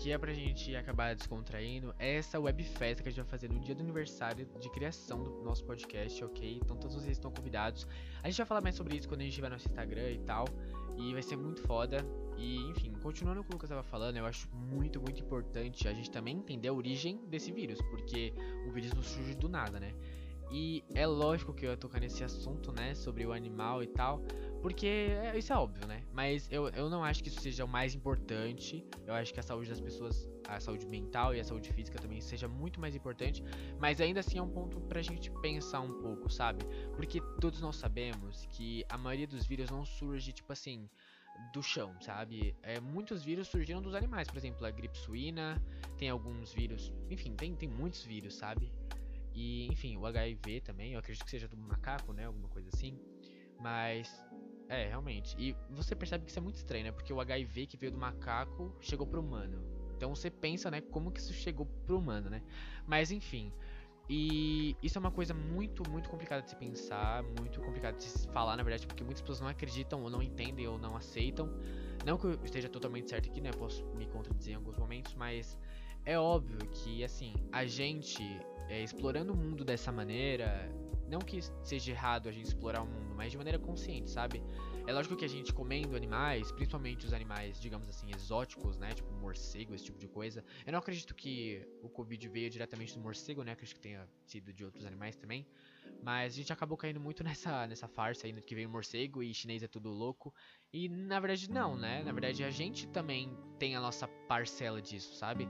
[0.00, 1.92] Que é pra gente acabar descontraindo.
[1.98, 5.24] É essa web festa que a gente vai fazer no dia do aniversário de criação
[5.24, 6.60] do nosso podcast, ok?
[6.62, 7.84] Então todos vocês estão convidados.
[8.22, 10.18] A gente vai falar mais sobre isso quando a gente tiver no nosso Instagram e
[10.20, 10.44] tal.
[10.96, 11.98] E vai ser muito foda.
[12.36, 15.92] E, enfim, continuando com o que eu estava falando, eu acho muito, muito importante a
[15.92, 18.32] gente também entender a origem desse vírus, porque
[18.68, 19.92] o vírus não surge do nada, né?
[20.50, 24.22] E é lógico que eu ia tocar nesse assunto, né, sobre o animal e tal,
[24.60, 26.02] porque é, isso é óbvio, né?
[26.12, 28.84] Mas eu, eu não acho que isso seja o mais importante.
[29.06, 32.20] Eu acho que a saúde das pessoas, a saúde mental e a saúde física também
[32.20, 33.42] seja muito mais importante.
[33.78, 36.64] Mas ainda assim é um ponto pra gente pensar um pouco, sabe?
[36.96, 40.88] Porque todos nós sabemos que a maioria dos vírus não surge, tipo assim,
[41.52, 42.56] do chão, sabe?
[42.62, 45.62] É, muitos vírus surgiram dos animais, por exemplo, a gripe suína,
[45.96, 48.72] tem alguns vírus, enfim, tem, tem muitos vírus, sabe?
[49.34, 52.24] E, enfim, o HIV também, eu acredito que seja do macaco, né?
[52.24, 52.98] Alguma coisa assim.
[53.60, 54.12] Mas,
[54.68, 55.34] é, realmente.
[55.38, 56.92] E você percebe que isso é muito estranho, né?
[56.92, 59.62] Porque o HIV que veio do macaco chegou pro humano.
[59.96, 62.42] Então você pensa, né, como que isso chegou pro humano, né?
[62.86, 63.52] Mas, enfim.
[64.08, 68.26] E isso é uma coisa muito, muito complicada de se pensar, muito complicada de se
[68.28, 71.50] falar, na verdade, porque muitas pessoas não acreditam ou não entendem ou não aceitam.
[72.06, 73.50] Não que eu esteja totalmente certo aqui, né?
[73.50, 75.58] Posso me contradizer em alguns momentos, mas
[76.06, 78.22] é óbvio que, assim, a gente
[78.68, 80.70] é, explorando o mundo dessa maneira,
[81.08, 84.42] não que seja errado a gente explorar o mundo, mas de maneira consciente, sabe?
[84.86, 88.94] É lógico que a gente comendo animais, principalmente os animais, digamos assim, exóticos, né?
[88.94, 90.42] Tipo morcego, esse tipo de coisa.
[90.64, 93.52] Eu não acredito que o Covid veio diretamente do morcego, né?
[93.52, 95.46] Acredito que tenha sido de outros animais também.
[96.02, 99.62] Mas a gente acabou caindo muito nessa, nessa farsa aí que veio morcego e chinês
[99.62, 100.32] é tudo louco.
[100.72, 102.02] E na verdade não, né?
[102.02, 105.48] Na verdade a gente também tem a nossa parcela disso, sabe?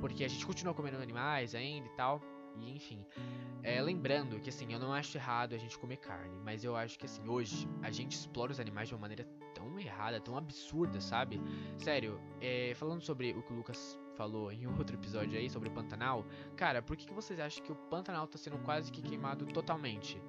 [0.00, 2.20] Porque a gente continua comendo animais ainda e tal.
[2.60, 3.04] E enfim,
[3.62, 6.98] é, lembrando que assim, eu não acho errado a gente comer carne, mas eu acho
[6.98, 11.00] que assim, hoje a gente explora os animais de uma maneira tão errada, tão absurda,
[11.00, 11.40] sabe?
[11.76, 15.72] Sério, é, falando sobre o que o Lucas falou em outro episódio aí sobre o
[15.72, 16.24] Pantanal,
[16.56, 20.20] cara, por que, que vocês acham que o Pantanal tá sendo quase que queimado totalmente?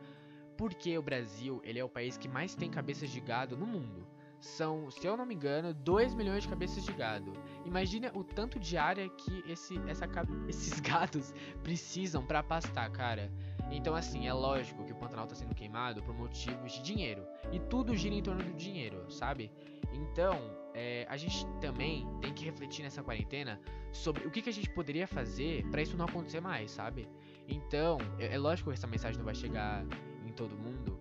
[0.57, 4.07] Porque o Brasil, ele é o país que mais tem cabeças de gado no mundo
[4.39, 7.33] são, se eu não me engano, 2 milhões de cabeças de gado.
[7.65, 10.07] Imagina o tanto de área que esse, essa,
[10.47, 13.31] esses gados precisam para pastar, cara.
[13.71, 17.25] Então, assim, é lógico que o Pantanal tá sendo queimado por motivos de dinheiro.
[17.51, 19.51] E tudo gira em torno do dinheiro, sabe?
[19.91, 20.39] Então,
[20.73, 23.59] é, a gente também tem que refletir nessa quarentena
[23.91, 27.09] sobre o que, que a gente poderia fazer para isso não acontecer mais, sabe?
[27.47, 29.85] Então, é, é lógico que essa mensagem não vai chegar
[30.25, 30.96] em todo mundo,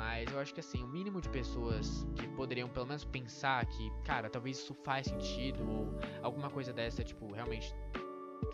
[0.00, 3.92] mas eu acho que assim, o mínimo de pessoas que poderiam pelo menos pensar que,
[4.02, 7.74] cara, talvez isso faz sentido, ou alguma coisa dessa, tipo, realmente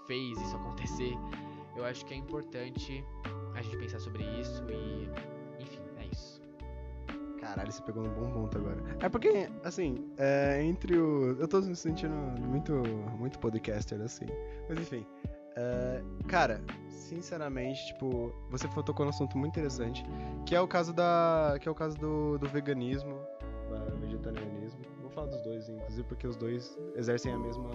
[0.08, 1.14] fez isso acontecer,
[1.76, 3.04] eu acho que é importante
[3.54, 5.08] a gente pensar sobre isso e.
[5.62, 6.42] Enfim, é isso.
[7.40, 8.82] Caralho, você pegou um bom ponto agora.
[8.98, 11.38] É porque, assim, é, entre o.
[11.38, 12.72] Eu tô me sentindo muito,
[13.16, 14.26] muito podcaster, assim.
[14.68, 15.06] Mas enfim.
[15.56, 20.04] É, cara, sinceramente, tipo, você tocou num assunto muito interessante.
[20.44, 21.56] Que é o caso da.
[21.60, 23.18] Que é o caso do, do veganismo,
[23.90, 24.80] do vegetarianismo.
[25.00, 27.70] Vou falar dos dois, inclusive, porque os dois exercem a mesma,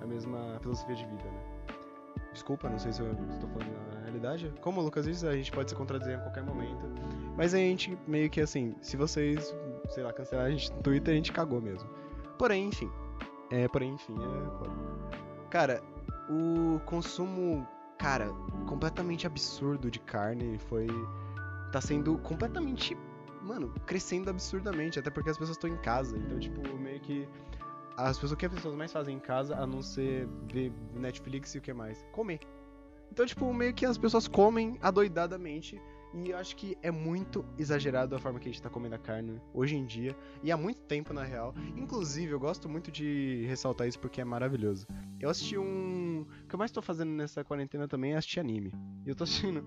[0.00, 1.52] a mesma filosofia de vida, né?
[2.32, 4.52] Desculpa, não sei se eu estou falando na realidade.
[4.62, 6.86] Como o Lucas disse, a gente pode se contradizer a qualquer momento.
[7.36, 9.54] Mas a gente meio que assim, se vocês,
[9.90, 11.88] sei lá, cancelarem a gente no Twitter, a gente cagou mesmo.
[12.38, 12.90] Porém, enfim.
[13.50, 15.48] É, porém, enfim, é.
[15.50, 15.82] Cara,
[16.28, 17.66] o consumo,
[17.98, 18.28] cara,
[18.66, 20.86] completamente absurdo de carne foi.
[21.70, 22.96] tá sendo completamente.
[23.42, 26.16] Mano, crescendo absurdamente, até porque as pessoas estão em casa.
[26.16, 27.28] Então, tipo, meio que.
[27.96, 31.54] As pessoas o que as pessoas mais fazem em casa, a não ser ver Netflix
[31.54, 32.06] e o que mais?
[32.12, 32.40] Comer.
[33.10, 35.78] Então, tipo, meio que as pessoas comem adoidadamente.
[36.14, 38.98] E eu acho que é muito exagerado a forma que a gente tá comendo a
[38.98, 40.14] carne hoje em dia.
[40.42, 41.54] E há muito tempo, na real.
[41.76, 44.86] Inclusive, eu gosto muito de ressaltar isso porque é maravilhoso.
[45.18, 46.01] Eu assisti um.
[46.22, 48.72] O que eu mais tô fazendo nessa quarentena também é assistir anime.
[49.04, 49.64] Eu tô assistindo.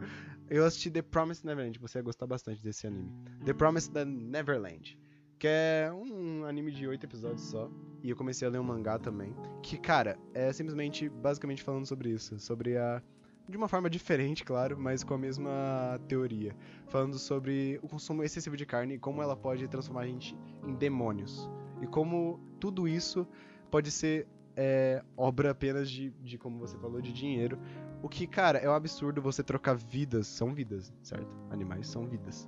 [0.50, 1.80] Eu assisti The Promised Neverland.
[1.80, 3.12] Você ia gostar bastante desse anime.
[3.46, 4.98] The Promised Neverland.
[5.38, 7.70] Que é um anime de oito episódios só.
[8.02, 9.36] E eu comecei a ler um mangá também.
[9.62, 12.39] Que, cara, é simplesmente, basicamente falando sobre isso.
[12.39, 13.02] Sobre a
[13.48, 16.56] de uma forma diferente, claro, mas com a mesma teoria,
[16.88, 20.74] falando sobre o consumo excessivo de carne e como ela pode transformar a gente em
[20.74, 21.50] demônios.
[21.82, 23.28] E como tudo isso
[23.70, 27.60] pode ser é, obra apenas de, de, como você falou, de dinheiro.
[28.02, 31.28] O que, cara, é um absurdo você trocar vidas, são vidas, certo?
[31.50, 32.48] Animais são vidas.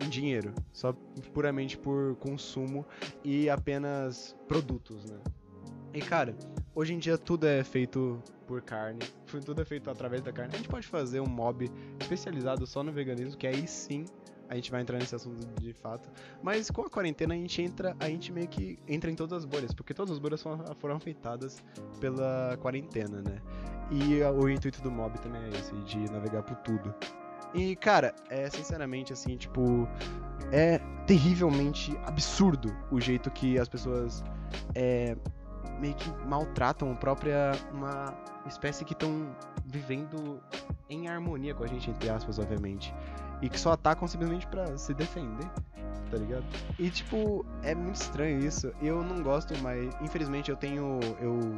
[0.00, 0.92] Em dinheiro, só
[1.32, 2.86] puramente por consumo
[3.24, 5.18] e apenas produtos, né?
[5.92, 6.36] E cara,
[6.74, 9.00] hoje em dia tudo é feito por carne,
[9.44, 10.54] tudo é feito através da carne.
[10.54, 14.04] A gente pode fazer um mob especializado só no veganismo, que aí sim
[14.48, 16.08] a gente vai entrar nesse assunto de fato.
[16.42, 19.44] Mas com a quarentena a gente entra, a gente meio que entra em todas as
[19.44, 21.62] bolhas, porque todas as bolhas foram afetadas
[22.00, 23.40] pela quarentena, né?
[23.90, 26.94] E o intuito do mob também é esse, de navegar por tudo.
[27.54, 29.88] E, cara, é sinceramente assim, tipo,
[30.52, 34.22] é terrivelmente absurdo o jeito que as pessoas
[34.74, 35.16] é,
[35.80, 38.14] meio que maltratam a própria uma
[38.46, 39.34] espécie que estão
[39.64, 40.40] vivendo
[40.88, 42.94] em harmonia com a gente, entre aspas, obviamente.
[43.40, 45.48] E que só atacam simplesmente para se defender,
[46.10, 46.44] tá ligado?
[46.78, 48.72] E tipo, é muito estranho isso.
[48.82, 50.98] Eu não gosto, mas infelizmente eu tenho.
[51.20, 51.54] Eu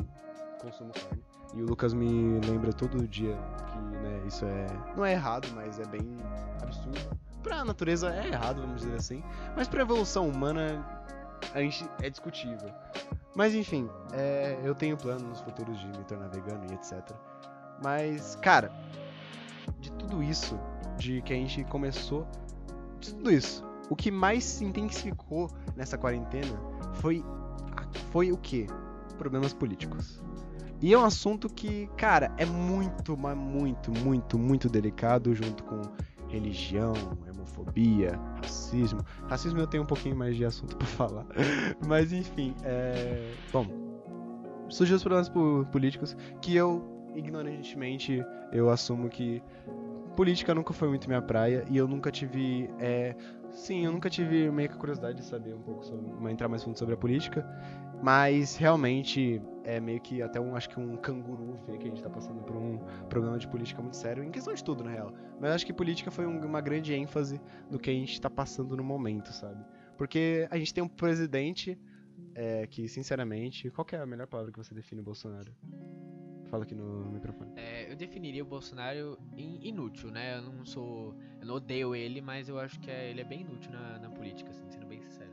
[0.61, 1.23] consumo carne.
[1.55, 3.37] E o Lucas me lembra todo dia
[3.73, 4.67] que, né, isso é.
[4.97, 6.17] Não é errado, mas é bem
[6.63, 7.19] absurdo.
[7.43, 9.23] Pra natureza é errado, vamos dizer assim.
[9.57, 10.87] Mas pra evolução humana,
[11.55, 12.71] a gente é discutível.
[13.35, 17.01] Mas enfim, é, eu tenho planos nos futuros de me tornar vegano e etc.
[17.83, 18.71] Mas, cara,
[19.79, 20.59] de tudo isso,
[21.01, 22.27] de que a gente começou,
[23.01, 26.61] de tudo isso, o que mais se intensificou nessa quarentena
[26.95, 27.25] foi,
[28.13, 28.67] foi o que?
[29.17, 30.23] Problemas políticos.
[30.83, 35.81] E é um assunto que, cara, é muito, mas muito, muito, muito delicado junto com
[36.29, 36.93] religião,
[37.29, 39.01] homofobia, racismo.
[39.27, 41.27] Racismo eu tenho um pouquinho mais de assunto para falar.
[41.87, 43.33] Mas enfim, é...
[43.53, 43.67] bom,
[44.69, 45.29] surgiu os problemas
[45.71, 49.43] políticos que eu ignorantemente eu assumo que
[50.21, 53.17] política nunca foi muito minha praia e eu nunca tive é...
[53.53, 56.79] sim, eu nunca tive meio que curiosidade de saber um pouco sobre, entrar mais fundo
[56.79, 57.43] sobre a política.
[58.03, 62.03] Mas realmente é meio que até um, acho que um canguru ver que a gente
[62.03, 62.79] tá passando por um
[63.09, 65.11] problema de política muito sério, em questão de tudo, na real.
[65.41, 68.77] Mas acho que política foi um, uma grande ênfase do que a gente tá passando
[68.77, 69.65] no momento, sabe?
[69.97, 71.79] Porque a gente tem um presidente
[72.35, 75.51] é, que, sinceramente, qual é a melhor palavra que você define o Bolsonaro?
[76.51, 77.53] Fala aqui no microfone.
[77.57, 80.39] É, eu definiria o Bolsonaro inútil, né?
[80.39, 81.15] Eu não sou.
[81.41, 84.11] Eu não odeio ele, mas eu acho que é, ele é bem inútil na, na
[84.11, 85.31] política, assim, sendo bem sincero.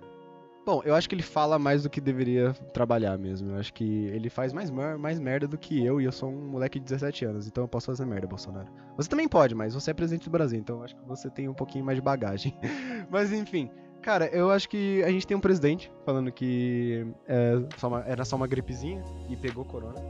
[0.67, 3.51] Bom, eu acho que ele fala mais do que deveria trabalhar mesmo.
[3.51, 6.49] Eu acho que ele faz mais, mais merda do que eu, e eu sou um
[6.49, 8.67] moleque de 17 anos, então eu posso fazer merda, Bolsonaro.
[8.97, 11.47] Você também pode, mas você é presidente do Brasil, então eu acho que você tem
[11.47, 12.53] um pouquinho mais de bagagem.
[13.09, 17.87] mas enfim, cara, eu acho que a gente tem um presidente falando que é só
[17.87, 20.03] uma, era só uma gripezinha e pegou corona.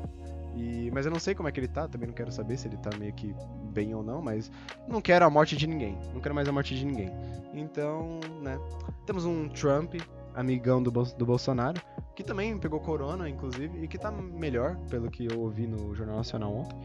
[0.58, 2.67] E, mas eu não sei como é que ele tá, também não quero saber se
[2.67, 3.36] ele tá meio que
[3.72, 4.52] bem ou não, mas
[4.88, 5.98] não quero a morte de ninguém.
[6.13, 7.12] Não quero mais a morte de ninguém.
[7.54, 8.60] Então, né.
[9.06, 9.96] Temos um Trump
[10.34, 11.82] amigão do, do Bolsonaro,
[12.15, 16.17] que também pegou corona, inclusive, e que tá melhor, pelo que eu ouvi no Jornal
[16.17, 16.78] Nacional ontem.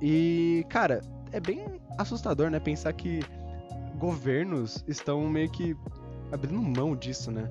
[0.00, 1.00] E, cara,
[1.32, 2.60] é bem assustador, né?
[2.60, 3.20] Pensar que
[3.98, 5.76] governos estão meio que
[6.32, 7.50] abrindo mão disso, né?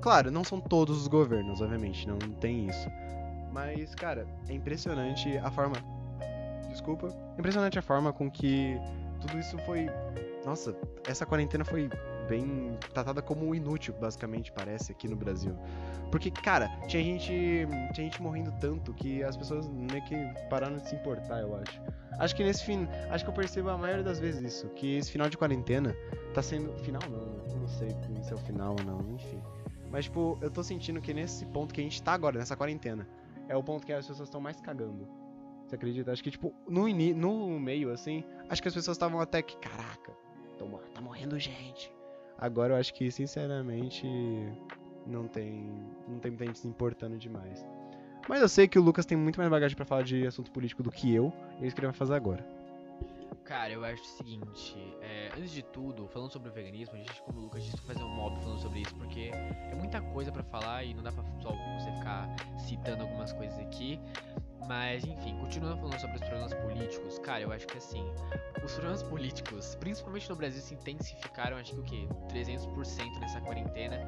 [0.00, 2.88] Claro, não são todos os governos, obviamente, não tem isso.
[3.52, 5.76] Mas, cara, é impressionante a forma.
[6.68, 7.08] Desculpa.
[7.36, 8.76] É impressionante a forma com que
[9.20, 9.86] tudo isso foi.
[10.44, 10.74] Nossa,
[11.06, 11.90] essa quarentena foi
[12.28, 15.54] bem tratada como inútil, basicamente, parece, aqui no Brasil.
[16.10, 17.66] Porque, cara, tinha gente.
[17.92, 20.16] Tinha gente morrendo tanto que as pessoas meio que
[20.48, 21.80] pararam de se importar, eu acho.
[22.18, 22.88] Acho que nesse fim.
[23.10, 24.68] Acho que eu percebo a maioria das vezes isso.
[24.70, 25.94] Que esse final de quarentena
[26.34, 26.72] tá sendo.
[26.78, 27.40] Final não, né?
[27.60, 27.90] Não sei
[28.22, 29.42] se é o final ou não, enfim.
[29.90, 33.06] Mas, tipo, eu tô sentindo que nesse ponto que a gente tá agora, nessa quarentena,
[33.50, 35.08] é o ponto que as pessoas estão mais cagando.
[35.66, 36.12] Você acredita?
[36.12, 40.12] Acho que, tipo, no, no meio, assim, acho que as pessoas estavam até que, caraca,
[40.94, 41.92] tá morrendo gente.
[42.38, 44.06] Agora eu acho que, sinceramente,
[45.04, 45.68] não tem,
[46.06, 47.66] não tem muita gente se importando demais.
[48.28, 50.84] Mas eu sei que o Lucas tem muito mais bagagem para falar de assunto político
[50.84, 52.46] do que eu, e é isso que ele vai fazer agora.
[53.50, 57.20] Cara, eu acho o seguinte, é, antes de tudo, falando sobre o veganismo, a gente,
[57.22, 60.44] como o Lucas disse, fazer um mob falando sobre isso, porque é muita coisa para
[60.44, 62.28] falar e não dá pra só você ficar
[62.60, 63.98] citando algumas coisas aqui.
[64.68, 68.04] Mas, enfim, continuando falando sobre os problemas políticos, cara, eu acho que assim,
[68.62, 72.08] os problemas políticos, principalmente no Brasil, se intensificaram, acho que o quê?
[72.28, 73.98] 300% nessa quarentena,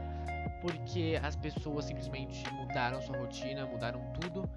[0.61, 4.49] porque as pessoas simplesmente mudaram sua rotina, mudaram tudo,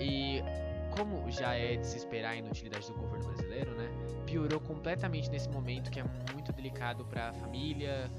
[0.00, 0.42] e
[0.90, 3.88] como já é de se esperar a inutilidade do governo brasileiro, né?
[4.26, 8.10] Piorou completamente nesse momento que é muito delicado para a família,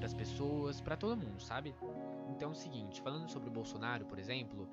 [0.00, 1.74] para as pessoas, para todo mundo, sabe?
[2.30, 4.66] Então é o seguinte, falando sobre o Bolsonaro, por exemplo,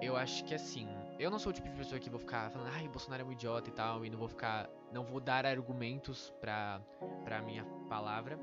[0.00, 0.86] eu acho que assim,
[1.18, 3.32] eu não sou o tipo de pessoa que vou ficar falando, ai, Bolsonaro é um
[3.32, 6.80] idiota e tal, e não vou ficar, não vou dar argumentos pra,
[7.24, 8.38] pra minha palavra,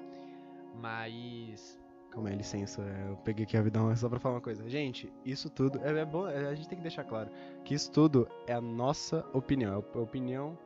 [0.73, 1.79] mas.
[2.17, 4.67] Calma aí, licença, eu peguei aqui a vidão só pra falar uma coisa.
[4.67, 7.29] Gente, isso tudo, é, é bom, é, a gente tem que deixar claro
[7.63, 10.57] que isso tudo é a nossa opinião, é a opinião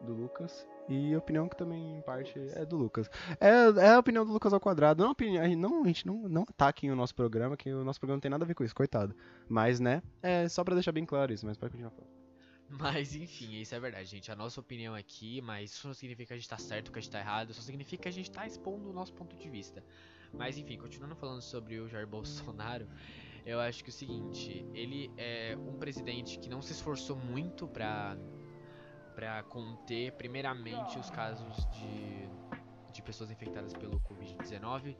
[0.00, 3.10] do Lucas e a opinião que também, em parte, é do Lucas.
[3.38, 5.02] É, é a opinião do Lucas ao quadrado.
[5.02, 7.70] Não, a, opinião, a gente não, a gente não, não ataquem o nosso programa, que
[7.70, 9.14] o nosso programa não tem nada a ver com isso, coitado.
[9.46, 12.24] Mas, né, é só pra deixar bem claro isso, mas pode continuar falando.
[12.70, 14.32] Mas enfim, isso é verdade, gente.
[14.32, 17.02] A nossa opinião aqui, mas isso não significa que a gente tá certo que a
[17.02, 19.84] gente tá errado, só significa que a gente tá expondo o nosso ponto de vista.
[20.36, 22.86] Mas enfim, continuando falando sobre o Jair Bolsonaro,
[23.44, 27.68] eu acho que é o seguinte, ele é um presidente que não se esforçou muito
[27.68, 28.16] pra
[29.14, 32.28] para conter primeiramente os casos de,
[32.94, 34.96] de pessoas infectadas pelo Covid-19,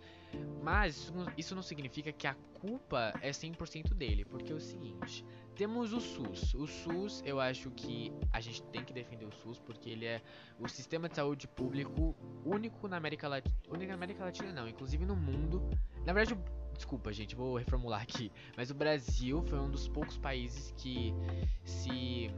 [0.62, 4.60] mas isso não, isso não significa que a culpa é 100% dele, porque é o
[4.60, 6.54] seguinte, temos o SUS.
[6.54, 10.20] O SUS, eu acho que a gente tem que defender o SUS porque ele é
[10.58, 15.04] o sistema de saúde público único na América Latina, único na América Latina não, inclusive
[15.06, 15.62] no mundo.
[16.04, 16.38] Na verdade,
[16.74, 21.14] desculpa, gente, vou reformular aqui, mas o Brasil foi um dos poucos países que
[21.64, 22.30] se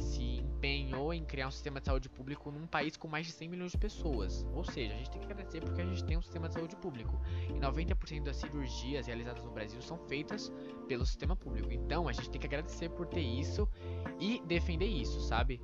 [0.00, 3.48] se empenhou em criar um sistema de saúde público num país com mais de 100
[3.48, 4.46] milhões de pessoas.
[4.52, 6.76] Ou seja, a gente tem que agradecer porque a gente tem um sistema de saúde
[6.76, 7.20] público.
[7.48, 10.52] E 90% das cirurgias realizadas no Brasil são feitas
[10.86, 11.72] pelo sistema público.
[11.72, 13.68] Então a gente tem que agradecer por ter isso
[14.18, 15.60] e defender isso, sabe?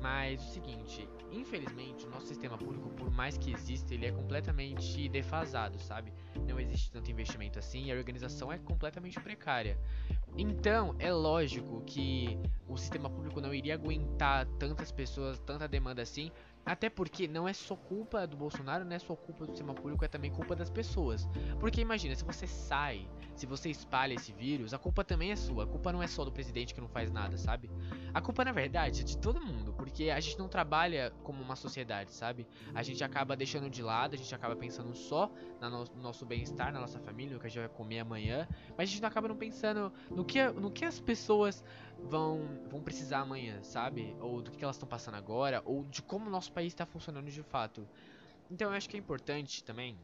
[0.00, 5.08] Mas o seguinte, infelizmente, o nosso sistema público, por mais que exista, ele é completamente
[5.08, 6.12] defasado, sabe?
[6.46, 9.78] Não existe tanto investimento assim e a organização é completamente precária.
[10.38, 16.30] Então, é lógico que o sistema público não iria aguentar tantas pessoas, tanta demanda assim,
[16.66, 20.04] até porque não é só culpa do Bolsonaro, não é só culpa do sistema público,
[20.04, 21.28] é também culpa das pessoas.
[21.60, 25.62] Porque imagina, se você sai, se você espalha esse vírus, a culpa também é sua.
[25.62, 27.70] A culpa não é só do presidente que não faz nada, sabe?
[28.12, 31.54] A culpa, na verdade, é de todo mundo, porque a gente não trabalha como uma
[31.54, 32.48] sociedade, sabe?
[32.74, 36.80] A gente acaba deixando de lado, a gente acaba pensando só no nosso bem-estar, na
[36.80, 39.92] nossa família, no que a gente vai comer amanhã, mas a gente acaba não pensando
[40.10, 41.62] no que, no que as pessoas
[42.04, 44.16] vão, vão precisar amanhã, sabe?
[44.20, 47.30] Ou do que elas estão passando agora, ou de como o nosso país está funcionando
[47.30, 47.88] de fato.
[48.50, 49.98] Então eu acho que é importante também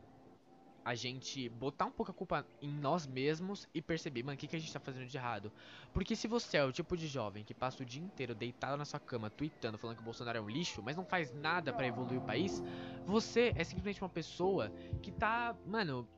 [0.84, 4.48] a gente botar um pouco a culpa em nós mesmos e perceber, mano, o que,
[4.48, 5.52] que a gente tá fazendo de errado.
[5.92, 8.84] Porque se você é o tipo de jovem que passa o dia inteiro deitado na
[8.84, 11.86] sua cama, tweetando, falando que o Bolsonaro é um lixo, mas não faz nada para
[11.86, 12.62] evoluir o país,
[13.06, 16.08] você é simplesmente uma pessoa que tá, mano,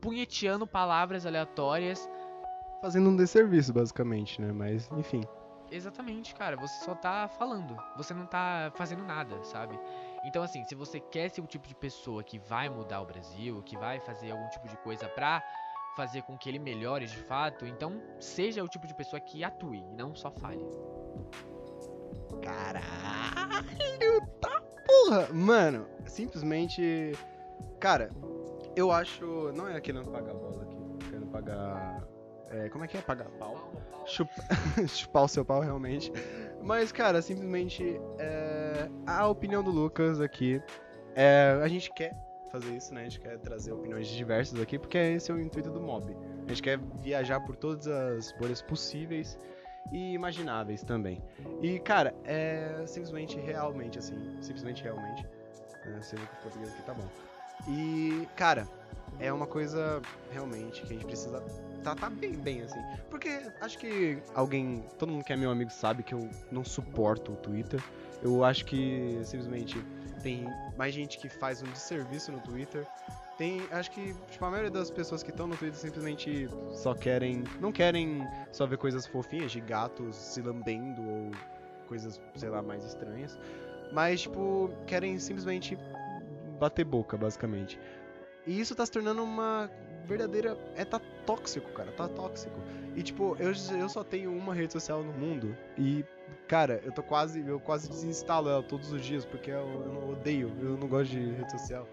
[0.00, 2.08] punheteando palavras aleatórias.
[2.84, 4.52] Fazendo um desserviço, basicamente, né?
[4.52, 5.22] Mas, enfim.
[5.70, 6.54] Exatamente, cara.
[6.58, 7.74] Você só tá falando.
[7.96, 9.80] Você não tá fazendo nada, sabe?
[10.22, 13.62] Então, assim, se você quer ser o tipo de pessoa que vai mudar o Brasil,
[13.62, 15.42] que vai fazer algum tipo de coisa pra
[15.96, 19.78] fazer com que ele melhore de fato, então seja o tipo de pessoa que atue
[19.78, 20.62] e não só fale.
[22.42, 25.32] Caralho, tá porra!
[25.32, 27.12] Mano, simplesmente.
[27.80, 28.10] Cara,
[28.76, 29.24] eu acho.
[29.54, 32.13] Não é querendo pagar bola aqui, querendo pagar.
[32.50, 33.00] É, como é que é?
[33.00, 33.72] Pagar pau?
[34.06, 34.42] Chupa...
[34.86, 36.12] Chupar o seu pau, realmente.
[36.62, 40.62] Mas, cara, simplesmente é, a opinião do Lucas aqui
[41.14, 42.16] é a gente quer
[42.50, 43.00] fazer isso, né?
[43.00, 46.16] A gente quer trazer opiniões diversas aqui, porque esse é o intuito do mob.
[46.46, 49.38] A gente quer viajar por todas as bolhas possíveis
[49.92, 51.22] e imagináveis também.
[51.60, 55.26] E, cara, é simplesmente, realmente, assim, simplesmente, realmente.
[55.84, 56.00] Né?
[56.00, 57.08] Sei que o português aqui tá bom.
[57.68, 58.68] E, cara,
[59.18, 61.42] é uma coisa realmente que a gente precisa
[61.84, 62.80] tratar bem, bem, assim.
[63.10, 67.32] Porque acho que alguém, todo mundo que é meu amigo sabe que eu não suporto
[67.32, 67.80] o Twitter.
[68.22, 69.78] Eu acho que simplesmente
[70.22, 72.86] tem mais gente que faz um desserviço no Twitter.
[73.36, 77.44] Tem, acho que tipo, a maioria das pessoas que estão no Twitter simplesmente só querem,
[77.60, 81.30] não querem só ver coisas fofinhas de gatos se lambendo ou
[81.86, 83.38] coisas, sei lá, mais estranhas,
[83.92, 85.76] mas tipo, querem simplesmente
[86.58, 87.78] bater boca, basicamente.
[88.46, 89.70] E isso tá se tornando uma
[90.06, 90.56] verdadeira.
[90.76, 91.90] É, tá tóxico, cara.
[91.92, 92.58] Tá tóxico.
[92.94, 95.56] E tipo, eu, eu só tenho uma rede social no mundo.
[95.76, 96.04] E,
[96.46, 97.44] cara, eu tô quase.
[97.46, 101.32] Eu quase desinstalo ela todos os dias, porque eu, eu odeio, eu não gosto de
[101.32, 101.88] rede social.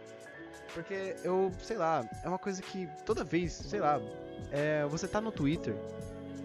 [0.74, 4.00] Porque eu, sei lá, é uma coisa que toda vez, sei lá,
[4.52, 5.76] é, você tá no Twitter,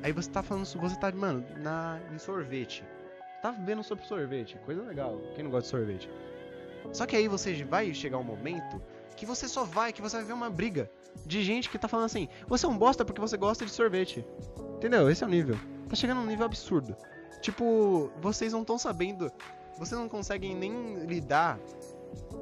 [0.03, 2.85] aí você tá falando, você tá, mano, na, em sorvete.
[3.41, 5.21] Tá vendo sobre sorvete, coisa legal.
[5.35, 6.11] Quem não gosta de sorvete?
[6.93, 8.83] Só que aí você vai chegar um momento
[9.17, 10.91] que você só vai, que você vai ver uma briga
[11.25, 14.25] de gente que tá falando assim: você é um bosta porque você gosta de sorvete.
[14.77, 15.11] Entendeu?
[15.11, 15.59] Esse é o nível.
[15.89, 16.95] Tá chegando num nível absurdo.
[17.41, 19.33] Tipo, vocês não estão sabendo.
[19.79, 21.59] Vocês não conseguem nem lidar.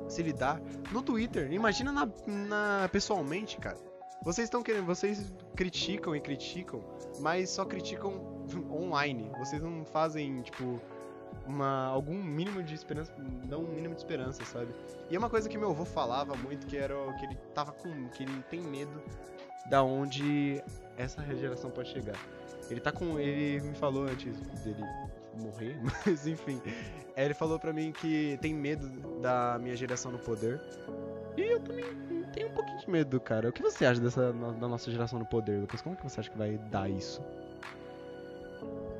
[0.09, 0.61] Se lidar
[0.93, 1.53] no Twitter.
[1.53, 3.79] Imagina na, na pessoalmente, cara.
[4.23, 4.87] Vocês estão querendo.
[4.87, 6.83] Vocês criticam e criticam,
[7.21, 9.31] mas só criticam online.
[9.39, 10.81] Vocês não fazem, tipo,
[11.47, 13.13] uma, algum mínimo de esperança,
[13.45, 14.75] dá um mínimo de esperança, sabe?
[15.11, 18.09] E é uma coisa que meu avô falava muito, que era que ele tava com,
[18.09, 19.03] que ele tem medo
[19.67, 20.63] da onde
[20.97, 22.17] essa geração pode chegar.
[22.71, 24.85] Ele tá com, ele me falou antes dele
[25.39, 25.77] morrer,
[26.07, 26.61] mas enfim,
[27.17, 28.89] ele falou para mim que tem medo
[29.21, 30.61] da minha geração no poder.
[31.37, 31.85] E eu também
[32.33, 33.49] tenho um pouquinho de medo, cara.
[33.49, 35.83] O que você acha dessa da nossa geração no poder, Lucas?
[35.83, 37.23] Como que você acha que vai dar isso?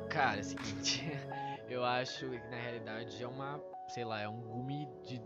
[0.09, 1.03] Cara, é o seguinte,
[1.69, 5.19] Eu acho que na realidade é uma, sei lá, é um gume de.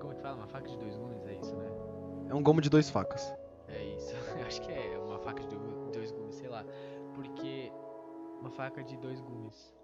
[0.00, 0.36] Como que fala?
[0.36, 1.66] Uma faca de dois gumes, é isso, né?
[2.28, 3.32] É um gomo de dois facas.
[3.68, 4.14] É isso.
[4.38, 5.56] Eu acho que é uma faca de
[5.92, 6.64] dois gumes, sei lá.
[7.14, 7.72] Porque.
[8.40, 9.74] Uma faca de dois gumes.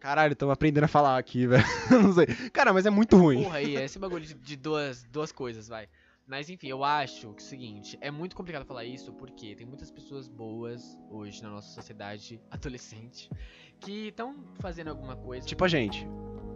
[0.00, 1.64] Caralho, estamos aprendendo a falar aqui, velho.
[1.90, 2.26] Não sei.
[2.52, 3.44] Cara, mas é muito ruim.
[3.44, 5.88] Porra aí, é esse bagulho de, de duas, duas coisas, vai.
[6.28, 9.66] Mas enfim, eu acho que é o seguinte, é muito complicado falar isso porque tem
[9.66, 13.30] muitas pessoas boas hoje na nossa sociedade adolescente
[13.80, 15.46] que estão fazendo alguma coisa.
[15.46, 16.06] Tipo a gente.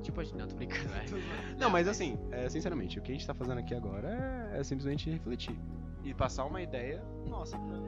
[0.03, 0.89] Tipo a gente, não, tô brincando.
[0.95, 1.55] É.
[1.59, 4.65] não, mas assim, é, sinceramente, o que a gente tá fazendo aqui agora é, é
[4.65, 5.57] simplesmente refletir.
[6.05, 7.79] E passar uma ideia nossa pra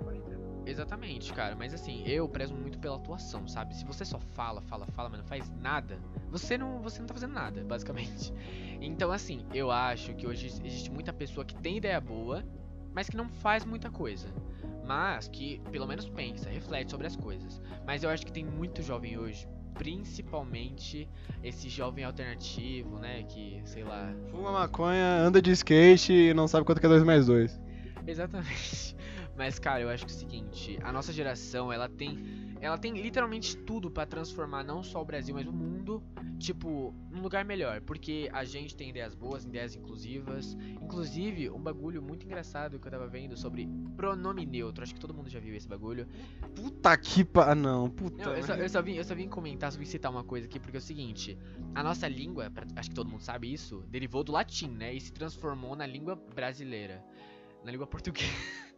[0.00, 0.44] quarentena.
[0.66, 3.74] Exatamente, cara, mas assim, eu prezo muito pela atuação, sabe?
[3.74, 5.98] Se você só fala, fala, fala, mas não faz nada,
[6.30, 8.32] você não, você não tá fazendo nada, basicamente.
[8.80, 12.44] Então, assim, eu acho que hoje existe muita pessoa que tem ideia boa,
[12.94, 14.28] mas que não faz muita coisa
[14.84, 17.60] mas que pelo menos pensa, reflete sobre as coisas.
[17.86, 21.08] Mas eu acho que tem muito jovem hoje, principalmente
[21.42, 26.64] esse jovem alternativo, né, que, sei lá, fuma maconha, anda de skate e não sabe
[26.64, 27.60] quanto que é 2 mais 2.
[28.06, 28.96] Exatamente.
[29.36, 32.94] Mas cara, eu acho que é o seguinte, a nossa geração, ela tem ela tem
[32.94, 36.02] literalmente tudo para transformar não só o Brasil, mas o mundo,
[36.38, 37.82] tipo, num lugar melhor.
[37.82, 40.56] Porque a gente tem ideias boas, ideias inclusivas.
[40.80, 44.82] Inclusive, um bagulho muito engraçado que eu tava vendo sobre pronome neutro.
[44.82, 46.08] Acho que todo mundo já viu esse bagulho.
[46.54, 47.54] Puta que pa...
[47.54, 48.24] Não, puta.
[48.24, 50.46] Não, eu, só, eu, só vim, eu só vim comentar, só vim citar uma coisa
[50.46, 51.38] aqui, porque é o seguinte:
[51.74, 54.94] a nossa língua, acho que todo mundo sabe isso, derivou do latim, né?
[54.94, 57.04] E se transformou na língua brasileira.
[57.62, 58.32] Na língua portuguesa.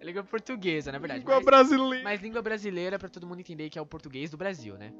[0.00, 1.20] É língua portuguesa, na verdade.
[1.20, 2.04] Língua mas, brasileira.
[2.04, 4.92] Mas língua brasileira para todo mundo entender que é o português do Brasil, né?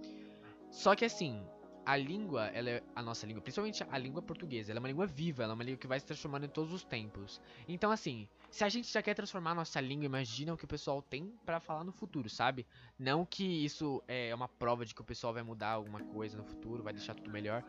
[0.71, 1.43] Só que assim,
[1.87, 5.07] a língua, ela é a nossa língua, principalmente a língua portuguesa, ela é uma língua
[5.07, 7.41] viva, ela é uma língua que vai se transformando em todos os tempos.
[7.69, 10.69] Então, assim, se a gente já quer transformar a nossa língua, imagina o que o
[10.69, 12.67] pessoal tem para falar no futuro, sabe?
[12.99, 16.43] Não que isso é uma prova de que o pessoal vai mudar alguma coisa no
[16.43, 17.63] futuro, vai deixar tudo melhor,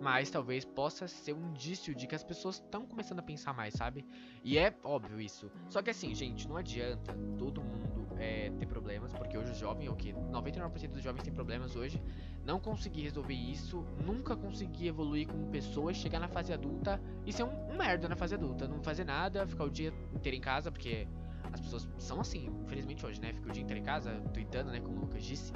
[0.00, 3.72] mas talvez possa ser um indício de que as pessoas estão começando a pensar mais,
[3.72, 4.04] sabe?
[4.44, 5.50] E é óbvio isso.
[5.70, 9.88] Só que assim, gente, não adianta todo mundo é, ter problemas, porque hoje o jovem,
[9.88, 10.12] o que?
[10.12, 12.00] 99% dos jovens têm problemas hoje.
[12.44, 17.42] Não conseguir resolver isso, nunca conseguir evoluir como pessoa, chegar na fase adulta e ser
[17.42, 18.68] um, um merda na fase adulta.
[18.68, 21.08] Não fazer nada, ficar o dia inteiro em casa, porque
[21.52, 23.32] as pessoas são assim, infelizmente hoje, né?
[23.32, 24.80] Fica o dia inteiro em casa, tweetando, né?
[24.80, 25.52] Como o Lucas disse.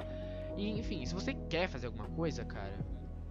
[0.57, 2.79] E, enfim, se você quer fazer alguma coisa, cara,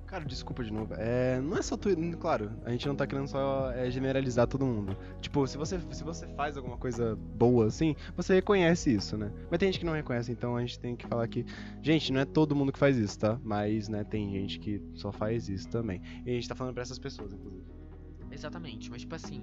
[0.07, 0.93] Cara, desculpa de novo.
[0.95, 1.89] É, não é só tu.
[2.19, 4.95] Claro, a gente não tá querendo só é, generalizar todo mundo.
[5.19, 9.31] Tipo, se você, se você faz alguma coisa boa assim, você reconhece isso, né?
[9.49, 11.43] Mas tem gente que não reconhece, então a gente tem que falar que.
[11.81, 13.39] Gente, não é todo mundo que faz isso, tá?
[13.43, 16.01] Mas, né, tem gente que só faz isso também.
[16.25, 17.65] E a gente tá falando pra essas pessoas, inclusive.
[18.31, 19.41] Exatamente, mas tipo assim,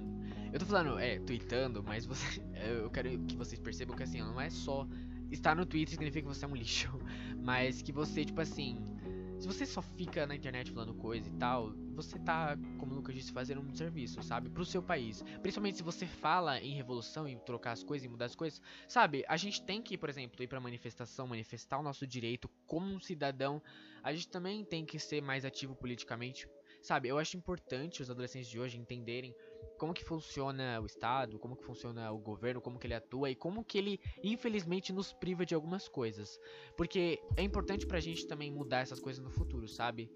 [0.51, 2.41] eu tô falando, é, tweetando, mas você,
[2.81, 4.87] eu quero que vocês percebam que assim, não é só
[5.31, 6.89] estar no Twitter significa que você é um lixo,
[7.41, 8.77] mas que você, tipo assim,
[9.43, 13.13] se você só fica na internet falando coisa e tal, você tá, como o Lucas
[13.13, 14.49] disse, fazendo um serviço, sabe?
[14.49, 15.21] Pro seu país.
[15.41, 18.61] Principalmente se você fala em revolução, em trocar as coisas, em mudar as coisas.
[18.87, 22.85] Sabe, a gente tem que, por exemplo, ir pra manifestação, manifestar o nosso direito como
[22.85, 23.61] um cidadão.
[24.01, 26.47] A gente também tem que ser mais ativo politicamente.
[26.81, 29.35] Sabe, eu acho importante os adolescentes de hoje entenderem
[29.77, 33.35] como que funciona o Estado, como que funciona o governo, como que ele atua e
[33.35, 36.39] como que ele, infelizmente, nos priva de algumas coisas.
[36.77, 40.09] Porque é importante pra gente também mudar essas coisas no futuro, sabe?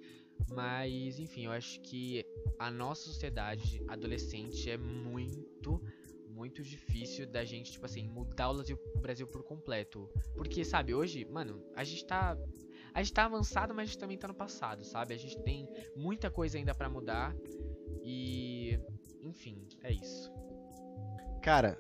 [0.50, 2.26] Mas, enfim, eu acho que
[2.60, 5.82] a nossa sociedade adolescente é muito,
[6.30, 8.64] muito difícil da gente, tipo assim, mudar o
[9.00, 10.10] Brasil, por completo.
[10.36, 12.38] Porque, sabe, hoje, mano, a gente tá.
[12.94, 15.14] A gente tá avançado, mas a gente também tá no passado, sabe?
[15.14, 17.36] A gente tem muita coisa ainda para mudar.
[18.04, 18.80] E.
[19.28, 20.32] Enfim, é isso.
[21.42, 21.78] Cara,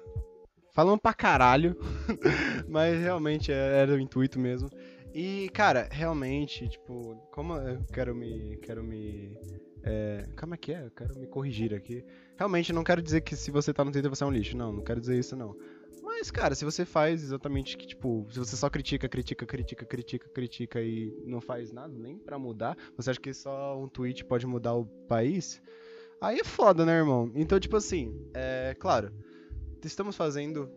[0.71, 1.77] falando pra caralho,
[2.67, 4.69] mas realmente é, era o intuito mesmo.
[5.13, 8.57] E, cara, realmente, tipo, como eu quero me.
[8.57, 9.35] Quero me.
[9.81, 10.85] É, como é que é?
[10.85, 12.05] Eu quero me corrigir aqui.
[12.37, 14.57] Realmente, não quero dizer que se você tá no Twitter você é um lixo.
[14.57, 15.55] Não, não quero dizer isso, não.
[16.03, 20.29] Mas, cara, se você faz exatamente que, tipo, se você só critica, critica, critica, critica,
[20.29, 24.45] critica e não faz nada nem para mudar, você acha que só um tweet pode
[24.45, 25.61] mudar o país?
[26.19, 27.31] Aí é foda, né, irmão?
[27.35, 29.11] Então, tipo assim, é claro,
[29.83, 30.69] estamos fazendo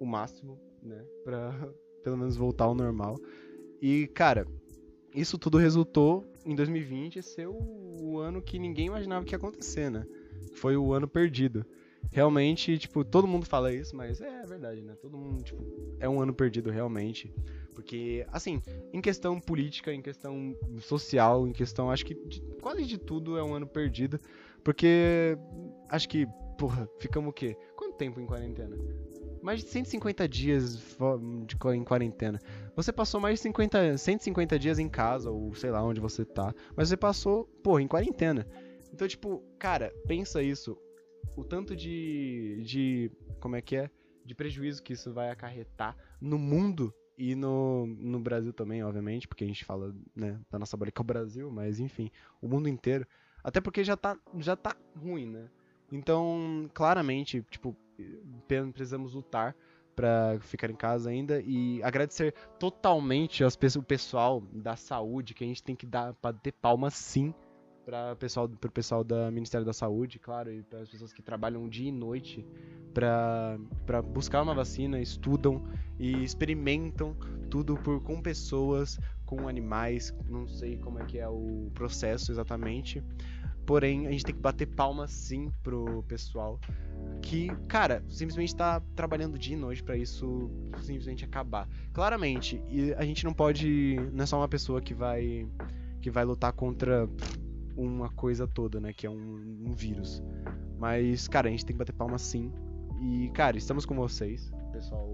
[0.00, 1.52] o máximo, né, pra
[2.02, 3.18] pelo menos voltar ao normal.
[3.80, 4.46] E, cara,
[5.14, 10.06] isso tudo resultou em 2020 ser o ano que ninguém imaginava que ia acontecer, né?
[10.54, 11.66] Foi o ano perdido.
[12.12, 14.94] Realmente, tipo, todo mundo fala isso, mas é, é verdade, né?
[15.00, 15.62] Todo mundo, tipo,
[15.98, 17.34] é um ano perdido realmente.
[17.74, 22.96] Porque, assim, em questão política, em questão social, em questão, acho que de, quase de
[22.96, 24.20] tudo é um ano perdido.
[24.66, 25.38] Porque,
[25.88, 26.26] acho que,
[26.58, 27.56] porra, ficamos o quê?
[27.76, 28.76] Quanto tempo em quarentena?
[29.40, 30.76] mais de 150 dias
[31.46, 32.40] de, em quarentena.
[32.74, 36.52] Você passou mais de 50, 150 dias em casa, ou sei lá onde você tá.
[36.74, 38.44] Mas você passou, porra, em quarentena.
[38.92, 40.76] Então, tipo, cara, pensa isso.
[41.36, 42.60] O tanto de.
[42.64, 43.12] de.
[43.38, 43.88] como é que é?
[44.24, 49.44] De prejuízo que isso vai acarretar no mundo e no, no Brasil também, obviamente, porque
[49.44, 52.10] a gente fala, né, da nossa bolha que é o Brasil, mas enfim,
[52.42, 53.06] o mundo inteiro.
[53.46, 55.48] Até porque já tá, já tá ruim, né?
[55.92, 57.76] Então, claramente, tipo,
[58.74, 59.54] precisamos lutar
[59.94, 65.46] para ficar em casa ainda e agradecer totalmente aos, o pessoal da saúde que a
[65.46, 67.32] gente tem que dar para ter palmas sim
[67.86, 71.68] para pessoal pro pessoal da Ministério da Saúde, claro, e para as pessoas que trabalham
[71.68, 72.44] dia e noite
[72.92, 75.62] para para buscar uma vacina, estudam
[75.96, 77.16] e experimentam
[77.48, 83.02] tudo por com pessoas, com animais, não sei como é que é o processo exatamente.
[83.66, 86.60] Porém, a gente tem que bater palmas sim pro pessoal
[87.20, 90.48] que, cara, simplesmente tá trabalhando dia e noite para isso
[90.80, 91.68] simplesmente acabar.
[91.92, 95.48] Claramente, e a gente não pode, não é só uma pessoa que vai
[96.00, 97.08] que vai lutar contra
[97.76, 100.22] uma coisa toda, né, que é um, um vírus.
[100.78, 102.52] Mas, cara, a gente tem que bater palmas sim.
[103.00, 105.12] E, cara, estamos com vocês, pessoal,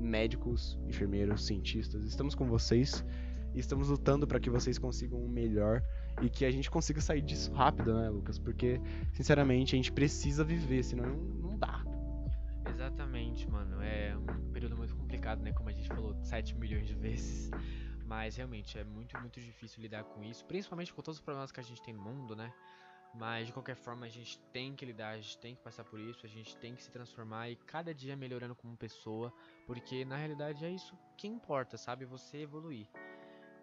[0.00, 3.04] médicos, enfermeiros, cientistas, estamos com vocês
[3.54, 5.82] e estamos lutando para que vocês consigam o melhor
[6.22, 8.38] e que a gente consiga sair disso rápido, né, Lucas?
[8.38, 8.80] Porque,
[9.12, 11.84] sinceramente, a gente precisa viver, senão não dá.
[12.68, 13.82] Exatamente, mano.
[13.82, 15.52] É um período muito complicado, né?
[15.52, 17.50] Como a gente falou 7 milhões de vezes.
[18.06, 21.60] Mas realmente é muito, muito difícil lidar com isso, principalmente com todos os problemas que
[21.60, 22.52] a gente tem no mundo, né?
[23.14, 26.00] Mas de qualquer forma a gente tem que lidar, a gente tem que passar por
[26.00, 29.32] isso, a gente tem que se transformar e cada dia melhorando como pessoa,
[29.66, 32.04] porque na realidade é isso que importa, sabe?
[32.06, 32.86] Você evoluir.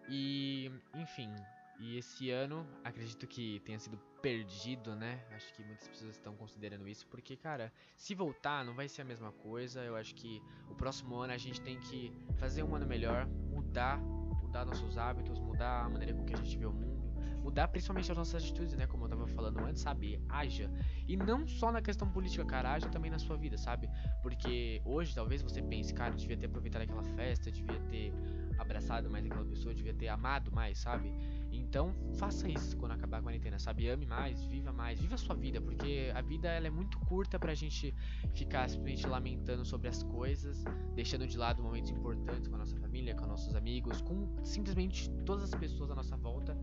[0.08, 1.32] E, enfim,
[1.80, 5.18] e esse ano, acredito que tenha sido perdido, né?
[5.34, 9.04] Acho que muitas pessoas estão considerando isso, porque, cara, se voltar não vai ser a
[9.04, 9.82] mesma coisa.
[9.82, 13.98] Eu acho que o próximo ano a gente tem que fazer um ano melhor, mudar,
[13.98, 18.10] mudar nossos hábitos, mudar a maneira com que a gente vê o mundo, mudar principalmente
[18.12, 18.86] as nossas atitudes, né?
[18.86, 20.22] Como eu tava falando antes, sabe?
[20.28, 20.70] Haja.
[21.08, 23.88] E não só na questão política, cara, haja também na sua vida, sabe?
[24.22, 28.12] Porque hoje talvez você pense, cara, devia ter aproveitado aquela festa, devia ter
[28.60, 31.12] abraçado mais aquela pessoa, devia ter amado mais, sabe?
[31.50, 33.88] Então, faça isso quando acabar a quarentena, sabe?
[33.88, 37.38] Ame mais, viva mais, viva a sua vida, porque a vida ela é muito curta
[37.38, 37.94] pra gente
[38.34, 40.62] ficar simplesmente lamentando sobre as coisas,
[40.94, 45.44] deixando de lado momentos importantes com a nossa família, com nossos amigos, com simplesmente todas
[45.44, 46.56] as pessoas à nossa volta.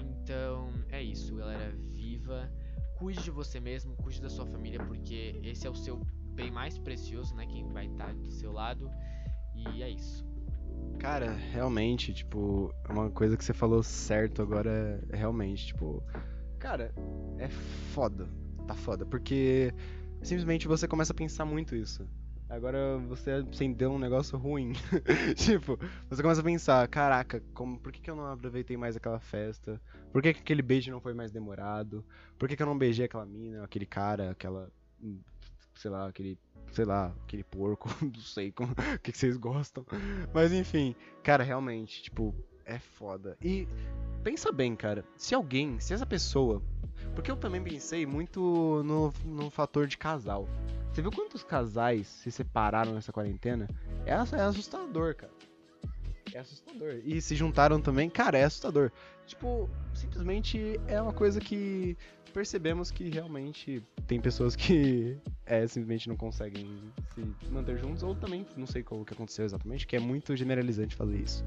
[0.00, 1.74] Então, é isso, galera.
[1.92, 2.50] Viva,
[2.98, 6.00] cuide de você mesmo, cuide da sua família, porque esse é o seu
[6.34, 7.46] bem mais precioso, né?
[7.46, 8.90] Quem vai estar do seu lado.
[9.54, 10.27] E é isso.
[10.98, 16.02] Cara, realmente, tipo, é uma coisa que você falou certo agora, realmente, tipo,
[16.58, 16.92] cara,
[17.38, 18.28] é foda.
[18.66, 19.06] tá foda.
[19.06, 19.72] Porque
[20.22, 22.06] simplesmente você começa a pensar muito isso.
[22.48, 24.72] Agora você acendeu um negócio ruim.
[25.36, 29.20] tipo, você começa a pensar, caraca, como, por que, que eu não aproveitei mais aquela
[29.20, 29.80] festa?
[30.10, 32.04] Por que, que aquele beijo não foi mais demorado?
[32.38, 34.72] Por que, que eu não beijei aquela mina, aquele cara, aquela.
[35.78, 36.36] Sei lá, aquele.
[36.72, 39.86] Sei lá, aquele porco, não sei o que, que vocês gostam.
[40.34, 42.34] Mas enfim, cara, realmente, tipo,
[42.66, 43.38] é foda.
[43.40, 43.66] E
[44.22, 46.62] pensa bem, cara, se alguém, se essa pessoa.
[47.14, 50.46] Porque eu também pensei muito no, no fator de casal.
[50.92, 53.68] Você viu quantos casais se separaram nessa quarentena?
[54.04, 55.32] É, é assustador, cara.
[56.34, 57.00] É assustador.
[57.04, 58.90] E se juntaram também, cara, é assustador.
[59.26, 61.96] Tipo, simplesmente é uma coisa que
[62.28, 65.16] percebemos que realmente tem pessoas que
[65.46, 66.80] é, simplesmente não conseguem
[67.14, 70.94] se manter juntos, ou também, não sei o que aconteceu exatamente, que é muito generalizante
[70.94, 71.44] fazer isso.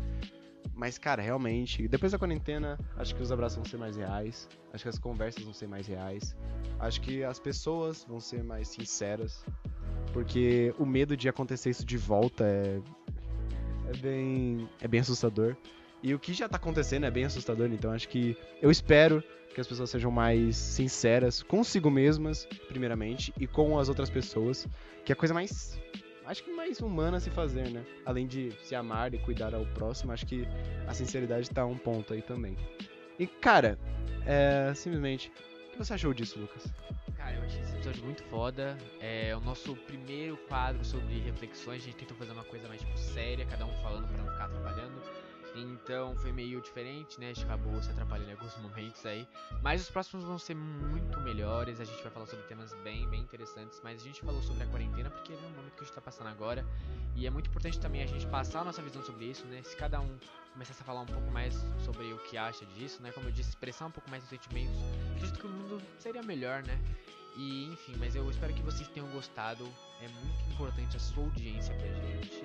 [0.73, 4.49] Mas, cara, realmente, depois da quarentena, acho que os abraços vão ser mais reais.
[4.73, 6.35] Acho que as conversas vão ser mais reais.
[6.79, 9.45] Acho que as pessoas vão ser mais sinceras.
[10.13, 12.81] Porque o medo de acontecer isso de volta é.
[13.93, 14.69] É bem.
[14.81, 15.55] É bem assustador.
[16.01, 18.35] E o que já tá acontecendo é bem assustador, então acho que.
[18.61, 19.23] Eu espero
[19.53, 24.67] que as pessoas sejam mais sinceras consigo mesmas, primeiramente, e com as outras pessoas.
[25.05, 25.79] Que é a coisa mais
[26.25, 27.85] acho que mais humana se fazer, né?
[28.05, 30.47] Além de se amar e cuidar ao próximo, acho que
[30.87, 32.55] a sinceridade tá um ponto aí também.
[33.19, 33.77] E, cara,
[34.25, 35.31] é, simplesmente,
[35.67, 36.71] o que você achou disso, Lucas?
[37.17, 38.77] Cara, eu achei esse episódio muito foda.
[38.99, 41.81] É o nosso primeiro quadro sobre reflexões.
[41.81, 44.45] A gente tentou fazer uma coisa mais tipo, séria, cada um falando para não ficar
[44.45, 45.01] atrapalhando.
[45.55, 47.31] Então foi meio diferente, né?
[47.31, 49.27] A gente acabou se atrapalhando em alguns momentos aí.
[49.61, 51.79] Mas os próximos vão ser muito melhores.
[51.79, 53.81] A gente vai falar sobre temas bem, bem interessantes.
[53.83, 56.01] Mas a gente falou sobre a quarentena porque é um momento que a gente tá
[56.01, 56.65] passando agora.
[57.15, 59.61] E é muito importante também a gente passar a nossa visão sobre isso, né?
[59.63, 60.17] Se cada um
[60.53, 63.11] começasse a falar um pouco mais sobre o que acha disso, né?
[63.11, 64.75] Como eu disse, expressar um pouco mais os sentimentos.
[65.15, 66.79] Acredito que o mundo seria melhor, né?
[67.35, 69.67] E enfim, mas eu espero que vocês tenham gostado.
[70.01, 72.43] É muito importante a sua audiência pra gente.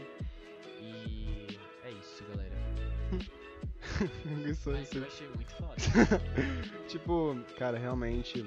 [0.80, 2.85] E é isso, galera.
[4.48, 6.22] isso, Mas eu achei muito foda.
[6.88, 8.44] tipo, cara, realmente.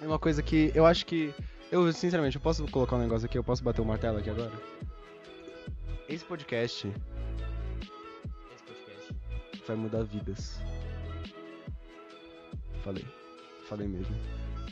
[0.00, 1.34] É uma coisa que eu acho que.
[1.70, 4.52] Eu, sinceramente, eu posso colocar um negócio aqui, eu posso bater o martelo aqui agora?
[6.08, 6.86] Esse podcast
[8.54, 9.14] Esse podcast.
[9.66, 10.60] vai mudar vidas.
[12.84, 13.04] Falei.
[13.68, 14.14] Falei mesmo.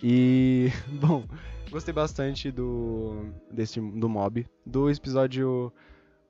[0.03, 0.70] E,
[1.01, 1.25] bom,
[1.70, 5.72] gostei bastante do desse do Mob, do episódio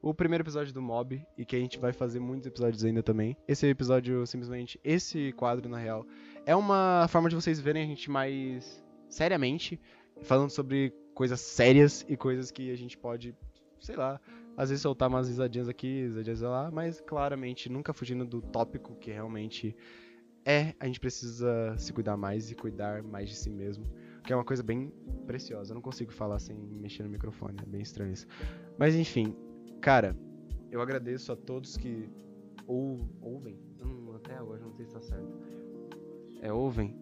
[0.04, 3.34] o primeiro episódio do Mob e que a gente vai fazer muitos episódios ainda também.
[3.48, 6.06] Esse episódio simplesmente esse quadro na real
[6.44, 9.80] é uma forma de vocês verem a gente mais seriamente
[10.20, 13.34] falando sobre coisas sérias e coisas que a gente pode,
[13.80, 14.20] sei lá,
[14.58, 19.10] às vezes soltar umas risadinhas aqui, risadinhas lá, mas claramente nunca fugindo do tópico que
[19.10, 19.74] realmente
[20.44, 23.86] é a gente precisa se cuidar mais e cuidar mais de si mesmo.
[24.22, 24.92] Que é uma coisa bem
[25.26, 25.72] preciosa.
[25.72, 28.26] Eu não consigo falar sem mexer no microfone, é bem estranho isso.
[28.78, 29.34] Mas enfim,
[29.84, 30.16] cara,
[30.70, 32.08] eu agradeço a todos que
[32.66, 33.60] ou, ouvem.
[33.84, 35.28] Hum, até agora não sei se tá certo.
[36.40, 36.96] É ouvem?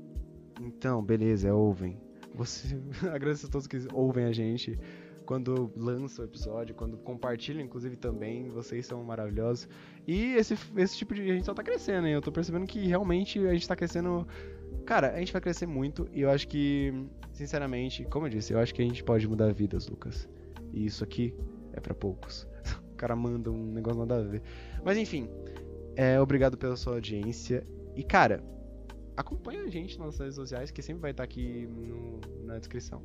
[0.61, 1.97] Então, beleza, é ouvem.
[2.35, 2.76] Você
[3.09, 4.76] agradeço a todos que ouvem a gente
[5.24, 9.68] quando lança o episódio, quando compartilham, inclusive também, vocês são maravilhosos.
[10.05, 11.22] E esse, esse tipo de.
[11.22, 12.14] A gente só tá crescendo, hein?
[12.14, 14.26] Eu tô percebendo que realmente a gente tá crescendo.
[14.85, 16.93] Cara, a gente vai crescer muito e eu acho que,
[17.30, 20.28] sinceramente, como eu disse, eu acho que a gente pode mudar vidas, Lucas.
[20.72, 21.33] E isso aqui
[21.72, 22.51] é para poucos.
[23.03, 24.42] O cara manda um negócio nada a ver.
[24.84, 25.28] Mas enfim,
[25.96, 27.66] é, obrigado pela sua audiência.
[27.96, 28.42] E cara,
[29.16, 33.03] acompanha a gente nas redes sociais, que sempre vai estar aqui no, na descrição.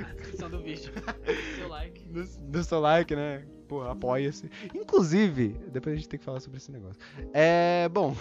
[0.00, 0.92] Na descrição do vídeo.
[1.56, 2.08] Seu like.
[2.08, 3.46] do, do seu like, né?
[3.68, 4.50] Pô, apoia-se.
[4.74, 7.00] Inclusive, depois a gente tem que falar sobre esse negócio.
[7.32, 8.14] É, bom.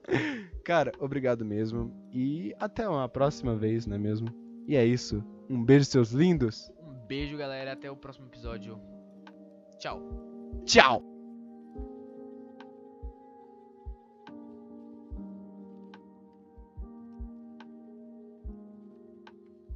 [0.64, 1.92] Cara, obrigado mesmo.
[2.12, 4.28] E até uma próxima vez, não é mesmo?
[4.66, 5.22] E é isso.
[5.50, 6.72] Um beijo, seus lindos.
[6.80, 7.72] Um beijo, galera.
[7.72, 8.80] Até o próximo episódio.
[9.78, 10.00] 叫
[10.64, 11.15] 叫。